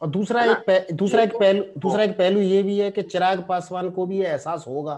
और 0.00 0.08
दूसरा 0.08 0.44
एक 0.44 0.92
दूसरा 0.94 1.22
एक 1.22 1.32
पहलू 1.38 1.64
दूसरा 1.80 2.02
एक 2.04 2.16
पहलू 2.18 2.40
ये 2.40 2.62
भी 2.62 2.78
है 2.78 2.90
कि 2.90 3.02
चिराग 3.02 3.46
पासवान 3.48 3.90
को 3.90 4.06
भी 4.06 4.20
एहसास 4.22 4.64
होगा 4.68 4.94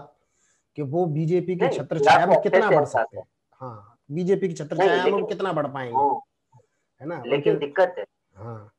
कि 0.77 0.81
वो 0.81 1.05
बीजेपी 1.13 1.55
की 1.55 1.67
छत्र 1.77 1.99
छाया 1.99 2.25
में 2.25 2.39
कितना 2.41 2.69
बढ़ 2.69 2.85
सकते 2.85 3.17
हैं? 3.17 3.25
हाँ 3.61 3.97
बीजेपी 4.11 4.47
की 4.47 4.53
छत्र 4.53 4.77
छाया 4.77 5.05
में 5.05 5.25
कितना 5.25 5.53
बढ़ 5.53 5.67
पाएँगे 5.67 5.95
हाँ। 5.95 6.19
है 7.01 7.07
ना? 7.07 7.21
लेकिन 7.25 7.57
दिक्कत 7.59 7.95
है। 7.99 8.05
हाँ। 8.35 8.69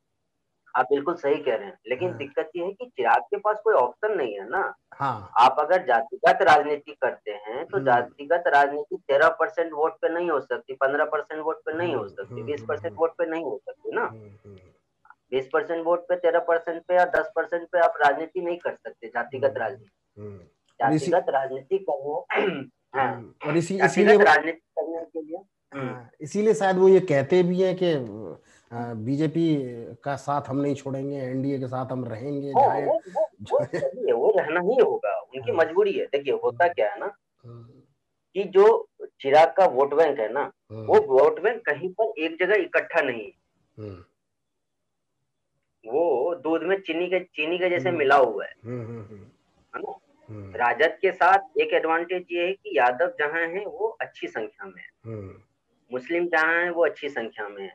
आप 0.75 0.85
बिल्कुल 0.91 1.15
सही 1.15 1.35
कह 1.35 1.55
रहे 1.55 1.67
हैं 1.67 1.77
लेकिन 1.89 2.09
हाँ। 2.09 2.17
दिक्कत 2.17 2.51
ये 2.55 2.65
है 2.65 2.71
कि 2.71 2.85
चिराग 2.87 3.21
के 3.21 3.37
पास 3.37 3.57
कोई 3.63 3.73
ऑप्शन 3.75 4.15
नहीं 4.17 4.33
है 4.33 4.47
ना। 4.49 4.61
हाँ। 4.93 5.31
आप 5.39 5.55
अगर 5.59 5.85
जातिगत 5.87 6.41
राजनीति 6.41 6.95
करते 7.01 7.31
हैं 7.31 7.65
तो 7.65 7.77
हम्म। 7.77 7.85
जातिगत 7.85 8.43
राजनीति 8.47 8.97
तेरह 9.07 9.29
परसेंट 9.39 9.71
वोट 9.73 9.97
पे 10.01 10.09
नहीं 10.13 10.29
हो 10.29 10.39
सकती 10.41 10.73
पंद्रह 10.73 11.05
परसेंट 11.05 11.43
वोट 11.43 11.61
पे 11.65 11.77
नहीं 11.77 11.95
हो 11.95 12.01
हम्म, 12.01 12.13
सकती 12.13 12.43
बीस 12.43 12.63
परसेंट 12.67 12.95
वोट 12.97 13.15
पे 13.17 13.25
नहीं 13.25 13.43
हो 13.43 13.59
सकती 13.69 13.95
ना। 13.95 14.05
हम्म, 14.05 14.57
बीस 15.31 15.49
परसेंट 15.53 15.85
वोट 15.85 16.07
पे 16.07 16.15
तेरह 16.15 16.39
परसेंट 16.39 16.81
पे 16.87 16.95
या 16.95 17.05
दस 17.05 17.31
परसेंट 17.35 17.67
पे 17.71 17.79
आप 17.79 17.93
राजनीति 18.05 18.41
नहीं 18.41 18.57
कर 18.57 18.73
सकते 18.73 19.07
जातिगत 19.07 19.45
हम्म, 19.45 19.59
राजनीति। 19.59 20.21
हम्म। 20.21 20.37
जातिगत 20.79 21.25
राजनीति 21.29 21.85
करने 21.89 22.41
हाँ, 22.95 23.15
हम्म, 23.15 23.49
और 23.49 23.57
इसी 23.57 23.79
इसीलिए 23.85 24.17
राजनीति 24.17 24.59
करने 24.79 25.03
के 25.05 25.21
लिए 25.21 25.37
हाँ, 25.73 26.09
इसीलिए 26.21 26.53
शायद 26.53 26.77
वो 26.77 26.87
ये 26.89 26.99
कहते 26.99 27.43
भी 27.43 27.61
हैं 27.61 27.75
कि 27.75 27.93
बीजेपी 28.71 29.45
का 30.03 30.15
साथ 30.15 30.41
हम 30.41 30.57
नहीं 30.57 30.75
छोड़ेंगे 30.75 31.17
एनडीए 31.17 31.59
के 31.59 31.67
साथ 31.67 31.91
हम 31.91 32.05
रहेंगे 32.05 32.51
वो, 32.51 32.61
वो, 32.61 33.01
वो, 33.51 33.59
वो, 34.13 34.17
वो 34.17 34.33
रहना 34.39 34.59
ही 34.59 34.77
होगा 34.81 35.19
उनकी 35.19 35.51
हाँ। 35.51 35.57
मजबूरी 35.57 35.91
है। 35.91 36.05
देखिए 36.05 36.33
होता 36.33 36.67
क्या 36.67 36.89
है 36.91 36.99
ना 36.99 37.15
कि 38.35 38.43
जो 38.43 38.87
चिराग 39.21 39.53
का 39.57 39.65
वोट 39.65 39.93
बैंक 39.93 40.19
है 40.19 40.31
ना 40.33 40.51
वो 40.71 40.99
वोट 41.07 41.39
बैंक 41.41 41.65
कहीं 41.65 41.93
पर 41.93 42.13
एक 42.19 42.37
जगह 42.39 42.55
इकट्ठा 42.55 43.01
नहीं 43.01 43.25
है। 43.25 44.10
वो 45.85 46.35
दूध 46.35 46.63
में 46.63 46.79
चीनी 46.81 47.07
के 47.07 47.19
चीनी 47.19 47.57
के 47.59 47.69
जैसे 47.69 47.89
हम्म। 47.89 47.99
मिला 47.99 48.15
हुआ 48.15 48.45
है। 48.45 48.53
हम्म, 48.65 48.85
हम्म, 48.85 49.15
है 49.73 49.81
ना? 49.81 49.97
राजद 50.57 50.97
के 51.01 51.11
साथ 51.11 51.59
एक 51.61 51.73
एडवांटेज 51.73 52.25
ये 52.31 52.45
है 52.47 52.53
कि 52.53 52.77
यादव 52.77 53.13
जहाँ 53.19 53.45
है 53.47 53.65
वो 53.65 53.87
अच्छी 54.01 54.27
संख्या 54.27 54.65
में 54.65 54.81
है। 54.81 55.19
मुस्लिम 55.91 56.27
जहाँ 56.27 56.63
है 56.63 56.69
वो 56.71 56.85
अच्छी 56.85 57.09
संख्या 57.09 57.47
में 57.49 57.61
है। 57.63 57.73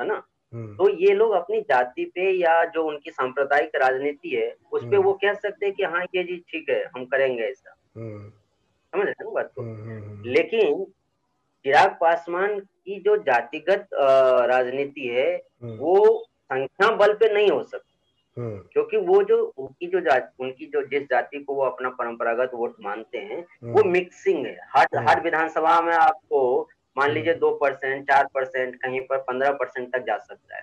है 0.00 0.06
ना? 0.06 0.22
तो 0.54 0.88
ये 0.88 1.14
लोग 1.14 1.32
अपनी 1.32 1.60
जाति 1.60 2.04
पे 2.04 2.30
या 2.30 2.64
जो 2.64 2.84
उनकी 2.84 3.10
सांप्रदायिक 3.10 3.76
राजनीति 3.76 4.28
है 4.28 4.54
उस 4.72 4.84
पे 4.84 4.96
वो 4.96 5.12
कह 5.12 5.34
सकते 5.34 5.66
हैं 5.66 5.74
कि 5.74 5.82
हाँ 5.82 6.02
ये 6.14 6.22
जी 6.24 6.36
ठीक 6.36 6.70
है 6.70 6.84
हम 6.84 7.04
करेंगे 7.04 7.42
ऐसा। 7.42 7.74
समझ 7.98 9.06
रहे 9.06 9.24
ना 9.24 9.30
बात 9.30 9.52
को? 9.58 9.62
लेकिन 10.30 10.84
चिराग 11.64 11.96
पासवान 12.00 12.58
की 12.60 13.00
जो 13.00 13.16
जातिगत 13.16 13.88
राजनीति 14.48 15.06
है 15.06 15.42
वो 15.62 16.27
संख्या 16.52 16.90
बल 16.90 17.12
पे 17.12 17.34
नहीं 17.34 17.50
हो 17.50 17.62
सकती। 17.62 17.94
हम्म। 18.40 18.58
क्योंकि 18.72 18.96
वो 18.96 19.22
जो 19.22 19.44
उनकी 19.58 19.86
जो 19.86 20.00
जाति 20.00 20.44
उनकी 20.44 20.66
जो 20.66 20.82
जिस 20.82 21.02
जाति 21.02 21.38
को 21.38 21.54
वो 21.54 21.62
अपना 21.62 21.88
परंपरागत 21.90 22.50
वोट 22.54 22.76
मानते 22.80 23.18
हैं 23.18 23.46
हम्म। 23.62 23.72
वो 23.72 23.84
मिक्सिंग 23.84 24.46
है। 24.46 24.58
हर 24.76 24.86
हर 24.96 25.08
हम्म। 25.08 25.24
विधानसभा 25.24 25.80
में 25.80 25.94
आपको 25.94 26.68
मान 26.98 27.10
लीजिए 27.10 27.34
दो 27.34 27.50
परसेंट 27.50 28.02
चार 28.04 28.26
परसेंट 28.34 28.74
कहीं 28.76 29.00
पर 29.00 29.18
पंद्रह 29.18 29.52
परसेंट 29.52 29.92
तक 29.92 29.98
जा 29.98 30.16
सकता 30.18 30.56
है। 30.56 30.62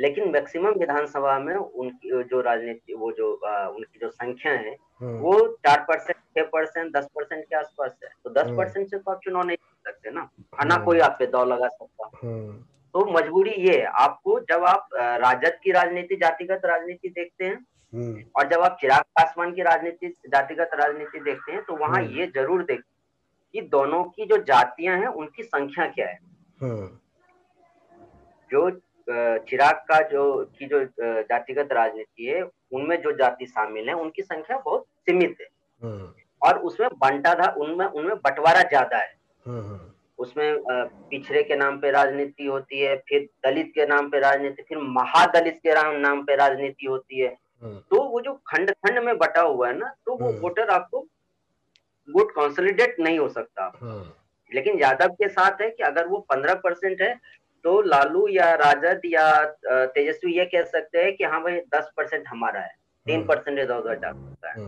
लेकिन 0.00 0.30
मैक्सिमम 0.30 0.70
विधानसभा 0.70 1.38
में 1.38 1.54
उनकी 1.56 2.22
जो 2.22 2.40
राजनीति 2.40 2.94
वो 2.94 3.12
जो 3.12 3.34
आ, 3.46 3.68
उनकी 3.68 3.98
जो 3.98 4.10
संख्या 4.10 4.52
है 4.52 4.76
वो 5.02 5.48
चार 5.48 5.80
परसेंट 5.80 6.16
छह 6.16 6.42
परसेंट 6.42 6.96
दस 6.96 7.06
परसेंट 7.14 7.44
के 7.44 7.56
आसपास 7.56 7.98
है। 8.04 8.10
तो 8.24 8.30
दस 8.30 8.46
परसेंट 8.56 8.88
से 8.90 8.98
तो 8.98 9.10
आप 9.10 9.20
चुनाव 9.24 9.42
नहीं 9.42 9.56
कर 9.56 9.90
सकते 9.90 10.10
ना। 10.10 10.30
ना 10.64 10.84
कोई 10.84 10.98
आप 10.98 11.16
पे 11.18 11.26
दौड़ 11.26 11.48
लगा 11.48 11.68
सकता। 11.68 12.10
तो 12.98 13.04
मजबूरी 13.08 13.50
ये 13.60 13.72
है 13.72 13.84
आपको 13.96 14.38
जब 14.42 14.64
आप 14.64 14.88
राजद 14.94 15.58
की 15.64 15.72
राजनीति 15.72 16.16
जातिगत 16.16 16.62
राजनीति 16.64 17.08
देखते 17.08 17.44
हैं 17.44 17.54
हम्म। 17.92 18.22
और 18.36 18.48
जब 18.48 18.60
आप 18.60 18.76
चिराग 18.80 19.02
पासवान 19.16 19.52
की 19.54 19.62
राजनीति 19.62 20.08
जातिगत 20.28 20.70
राजनीति 20.74 21.20
देखते 21.20 21.52
हैं 21.52 21.62
तो 21.64 21.76
वहाँ 21.76 21.96
हम्म। 21.96 22.18
ये 22.18 22.26
ज़रूर 22.34 22.62
देख 22.62 22.80
कि 23.54 23.60
दोनों 23.70 24.02
की 24.06 24.26
जो 24.26 24.36
जातियाँ 24.44 24.96
हैं 24.96 25.06
उनकी 25.16 25.42
संख्या 25.44 25.86
क्या 25.88 26.06
है 26.06 26.18
हम्म। 26.60 26.88
जो 28.50 28.70
चिराग 29.42 29.84
का 29.88 30.00
जो 30.08 30.24
की 30.58 30.66
जो 30.66 30.84
जातिगत 30.98 31.72
राजनीति 31.72 32.26
है 32.26 32.42
उनमें 32.72 33.00
जो 33.02 33.12
जाति 33.16 33.46
शामिल 33.48 33.88
है 33.88 33.94
उनकी 33.96 34.22
संख्या 34.24 34.58
बहुत 34.58 34.84
सीमित 35.00 35.36
है 35.40 35.92
और 36.42 36.58
उसमें 36.62 36.88
बंटा 36.96 37.34
था 37.34 37.50
उनमें 37.58 37.86
उनमें 37.86 38.16
बंटवारा 38.16 38.62
ज़्यादा 38.64 38.98
है 38.98 39.16
उसमें 40.18 40.62
पिछड़े 41.10 41.42
के 41.42 41.56
नाम 41.56 41.78
पे 41.78 41.90
राजनीति 41.90 42.46
होती 42.46 42.80
है 42.80 42.96
फिर 43.08 43.28
दलित 43.46 43.70
के 43.74 43.86
नाम 43.86 44.08
पे 44.10 44.20
राजनीति 44.20 44.62
फिर 44.62 44.78
महादलित 44.90 45.58
के 45.62 45.74
नाम 45.98 46.22
पे 46.24 46.36
राजनीति 46.36 46.86
होती 46.86 47.20
है 47.20 47.36
हम्म। 47.62 47.78
तो 47.90 48.02
वो 48.04 48.20
जो 48.20 48.32
खंड 48.46 48.70
खंड 48.70 48.98
में 48.98 49.16
बटा 49.18 49.40
हुआ 49.42 49.68
है 49.68 49.76
ना 49.78 49.94
तो 50.06 50.16
वो 50.16 50.32
वोटर 50.32 50.62
हम्म। 50.62 50.74
आपको 50.74 51.06
गुट 52.08 52.30
कंसोलिडेट 52.30 53.00
नहीं 53.00 53.18
हो 53.18 53.28
सकता 53.28 53.70
हाँ। 53.76 54.02
लेकिन 54.52 54.78
यादव 54.80 55.14
के 55.14 55.28
साथ 55.28 55.60
है 55.60 55.70
कि 55.70 55.82
अगर 55.82 56.06
वो 56.06 56.18
पंद्रह 56.30 56.54
परसेंट 56.54 57.02
है 57.02 57.14
तो 57.64 57.80
लालू 57.82 58.26
या 58.28 58.52
राजद 58.54 59.00
या 59.04 59.30
तेजस्वी 59.66 60.36
ये 60.36 60.44
कह 60.44 60.62
सकते 60.66 61.02
हैं 61.02 61.16
कि 61.16 61.24
हाँ 61.24 61.42
भाई 61.42 61.60
दस 61.74 61.90
परसेंट 61.96 62.26
हमारा 62.28 62.60
है 62.60 62.76
तीन 63.06 63.24
परसेंट 63.26 63.58
इधर 63.58 63.74
उधर 63.74 63.98
जा 63.98 64.12
सकता 64.12 64.50
है 64.50 64.66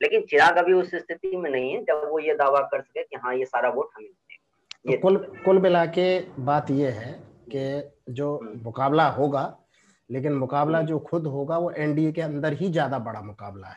लेकिन 0.00 0.22
चिराग 0.22 0.56
अभी 0.56 0.72
उस 0.72 0.94
स्थिति 0.94 1.36
में 1.36 1.50
नहीं 1.50 1.72
है 1.72 1.82
जब 1.82 2.08
वो 2.10 2.18
ये 2.18 2.34
दावा 2.34 2.60
कर 2.72 2.80
सके 2.80 3.02
कि 3.02 3.16
हाँ 3.16 3.34
ये 3.34 3.44
सारा 3.44 3.68
वोट 3.68 3.90
हमें 3.96 4.08
तो 4.84 5.00
कुल 5.00 5.16
कुल 5.44 5.58
मिला 5.58 5.84
के 5.86 6.08
बात 6.44 6.70
ये 6.70 6.88
है 6.90 7.12
कि 7.54 8.12
जो 8.12 8.36
हम्म। 8.36 8.60
मुकाबला 8.64 9.08
होगा 9.08 9.42
लेकिन 10.10 10.32
मुकाबला 10.32 10.78
हम्म। 10.78 10.88
जो 10.88 10.98
खुद 10.98 11.26
होगा 11.26 11.58
वो 11.58 11.70
एनडीए 11.70 12.12
के 12.12 12.20
अंदर 12.20 12.52
ही 12.52 12.68
ज़्यादा 12.68 12.98
बड़ा 12.98 13.20
मुकाबला 13.22 13.68
है। 13.68 13.76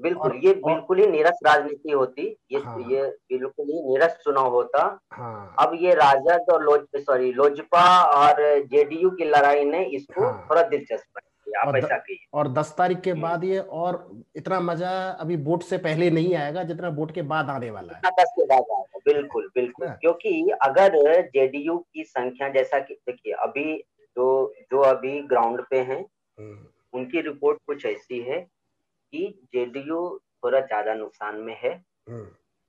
बिल्कुल 0.00 0.40
ये 0.44 0.52
बिल्कुल 0.54 0.98
ही 0.98 1.06
निरस 1.06 1.38
राजनीति 1.46 1.90
होती। 1.90 2.22
ये 2.52 2.58
हाँ, 2.58 2.78
ये 2.90 3.02
बिल्कुल 3.30 3.66
ही 3.66 3.82
निरस 3.82 4.16
चुनाव 4.24 4.50
होता। 4.50 4.84
हाँ, 5.12 5.54
अब 5.58 5.74
ये 5.74 5.94
राजद 5.94 6.50
और 6.52 6.62
लोज 6.62 6.86
सॉरी 6.96 7.32
लोजपा 7.32 7.84
और 8.02 8.42
जेडीयू 8.64 9.10
की 9.10 9.24
लड़ाई 9.24 9.64
ने 9.64 9.84
इसको 9.86 10.24
हाँ, 10.24 10.46
थोड़ा 10.50 10.62
दिलचस्प 10.62 11.20
आप 11.58 11.76
ऐसा 11.76 11.96
कहिए 11.96 12.18
और 12.34 12.48
दस 12.52 12.74
तारीख 12.78 13.00
के 13.00 13.10
हम्म। 13.10 13.22
बाद 13.22 13.44
ये 13.44 13.58
और 13.58 13.96
इतना 14.36 14.60
मज़ा 14.60 14.90
अभी 15.10 15.36
वोट 15.44 15.62
से 15.62 15.78
पहले 15.78 16.10
नहीं 16.10 16.34
आएगा 16.34 16.62
जितना 16.62 16.88
वोट 16.88 17.12
के 17.14 17.22
बाद 17.32 17.50
आने 17.50 17.70
वाला 17.70 17.94
है। 17.94 18.10
दस 18.12 18.32
के 18.36 18.44
बाद 18.44 18.64
आएगा 18.72 18.98
बिल्कुल 19.06 19.48
बिल्कुल। 19.54 19.88
क्योंकि 20.00 20.50
अगर 20.62 20.96
जेडीयू 21.28 21.76
की 21.94 22.04
संख्या 22.04 22.48
जैसा 22.48 22.78
कि 22.78 22.94
देखिए 22.94 23.32
अभी 23.40 23.74
जो 24.16 24.54
जो 24.72 24.80
अभी 24.80 25.20
ग्राउंड 25.22 25.62
पे 25.70 25.80
हैं 25.80 26.00
हम्म। 26.00 26.66
उनकी 26.94 27.20
रिपोर्ट 27.20 27.58
कुछ 27.66 27.86
ऐसी 27.86 28.20
है 28.22 28.40
कि 28.40 29.26
जेडीयू 29.54 29.98
थोड़ा 30.44 30.60
ज़्यादा 30.60 30.94
नुकसान 30.94 31.36
में 31.36 31.56
है। 31.62 31.72
हम्म। 32.08 32.24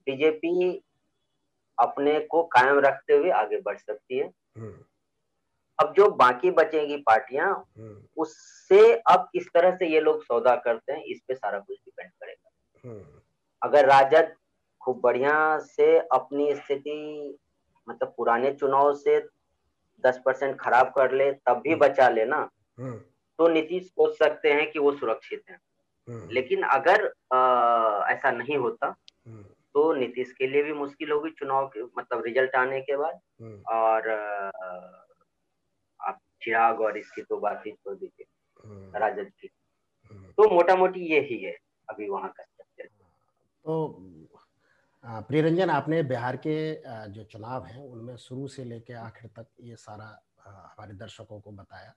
बीजेपी 0.07 0.81
अपने 1.77 2.19
को 2.19 2.43
कायम 2.43 2.79
रखते 2.79 3.13
हुए 3.13 3.29
आगे 3.31 3.59
बढ़ 3.61 3.77
सकती 3.77 4.17
है। 4.17 4.27
अब 5.79 5.93
जो 5.97 6.09
बाकी 6.15 6.51
बचेगी 6.51 6.97
पार्टियाँ 6.97 7.49
हम्म। 7.77 8.21
उससे 8.21 8.93
अब 9.11 9.27
किस 9.33 9.47
तरह 9.53 9.75
से 9.75 9.87
ये 9.87 9.99
लोग 10.01 10.23
सौदा 10.23 10.55
करते 10.55 10.93
हैं 10.93 11.03
इस 11.03 11.21
पे 11.27 11.35
सारा 11.35 11.59
कुछ 11.59 11.77
डिपेंड 11.77 12.09
करेगा। 12.11 12.89
हम्म। 12.89 13.21
अगर 13.61 13.85
राजद 13.85 14.33
खूब 14.81 14.99
बढ़िया 15.01 15.57
से 15.59 15.97
अपनी 15.99 16.53
स्थिति 16.55 17.37
मतलब 17.87 18.13
पुराने 18.17 18.51
चुनाव 18.53 18.93
से 18.95 19.19
दस 20.03 20.21
परसेंट 20.25 20.59
खराब 20.59 20.91
कर 20.95 21.11
ले 21.11 21.31
तब 21.31 21.61
भी 21.63 21.71
हम्म। 21.71 21.79
बचा 21.79 22.09
लेना 22.09 22.49
तो 22.79 23.47
नीतीश 23.47 23.83
सोच 23.85 24.17
सकते 24.17 24.53
हैं 24.53 24.71
कि 24.71 24.79
वो 24.79 24.91
सुरक्षित 24.91 25.43
है। 25.49 25.57
लेकिन 26.33 26.63
अगर 26.63 27.05
आ, 27.33 28.07
ऐसा 28.11 28.31
नहीं 28.31 28.57
होता 28.57 28.95
तो 29.75 29.93
नीतीश 29.93 30.31
के 30.31 30.47
लिए 30.47 30.63
भी 30.63 30.73
मुश्किल 30.73 31.11
होगी 31.11 31.29
चुनाव 31.29 31.67
के 31.67 31.83
मतलब 31.97 32.23
रिज़ल्ट 32.25 32.55
आने 32.55 32.81
के 32.81 32.97
बाद। 32.97 33.19
और 33.67 34.09
चिराग 36.43 36.81
और 36.81 36.97
इसकी 36.97 37.21
तो 37.23 37.37
बात 37.39 37.63
ही 37.65 37.71
छोड़ 37.73 37.95
दीजिए 37.95 38.25
हम्म। 38.63 38.97
राजद 38.97 39.31
की 39.31 39.49
हम्म। 40.11 40.31
तो 40.31 40.49
मोटा 40.49 40.75
मोटी 40.75 41.05
ये 41.05 41.19
ही 41.23 41.37
है 41.39 41.55
अभी 41.89 42.09
वहाँ 42.09 42.29
का 42.29 42.43
स्ट्रक्चर 42.43 42.87
तो 43.65 43.77
प्रियरंजन 45.23 45.69
आपने 45.69 46.01
बिहार 46.05 46.35
के 46.37 46.55
जो 47.11 47.23
चुनाव 47.25 47.65
हैं 47.65 47.81
उनमें 47.81 48.15
शुरू 48.17 48.47
से 48.47 48.63
लेकर 48.65 48.95
आखिर 48.97 49.29
तक 49.35 49.47
ये 49.61 49.75
सारा 49.77 50.05
हमारे 50.45 50.93
दर्शकों 50.95 51.39
को 51.39 51.51
बताया 51.53 51.93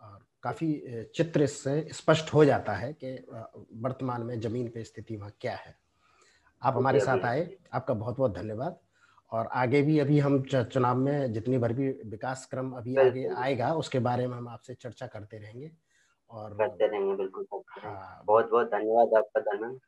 और 0.00 0.18
काफ़ी 0.42 0.70
चित्र 1.14 1.42
इससे 1.42 1.80
स्पष्ट 1.92 2.32
हो 2.32 2.44
जाता 2.44 2.74
है 2.74 2.92
कि 2.94 3.14
वर्तमान 3.78 4.22
में 4.22 4.38
ज़मीन 4.40 4.68
पे 4.68 4.84
स्थिति 4.84 5.16
वहाँ 5.16 5.32
क्या 5.40 5.54
है 5.56 5.76
आप 6.62 6.76
हमारे 6.76 7.00
साथ 7.00 7.24
आए 7.24 7.48
आपका 7.72 7.94
बहुत 7.94 8.16
बहुत 8.16 8.34
धन्यवाद 8.34 8.78
और 9.32 9.46
आगे 9.46 9.82
भी 9.82 9.98
अभी 9.98 10.18
हम 10.18 10.42
चुनाव 10.42 10.96
में 10.96 11.32
जितनी 11.32 11.58
भर 11.58 11.72
भी 11.72 11.88
विकास 11.88 12.48
क्रम 12.50 12.72
अभी 12.72 12.96
आगे 12.96 13.28
आएगा 13.36 13.74
उसके 13.74 13.98
बारे 13.98 14.26
में 14.26 14.36
हम 14.36 14.48
आपसे 14.48 14.74
चर्चा 14.74 15.06
करते 15.06 15.38
रहेंगे। 15.38 15.70
और 16.30 16.54
करते 16.54 16.86
रहेंगे 16.86 17.14
बिल्कुल 17.14 17.46
हाँ। 17.78 18.22
बहुत 18.26 18.50
बहुत 18.50 18.66
धन्यवाद 18.66 19.14
आपका 19.14 19.40
धन्यवाद 19.40 19.78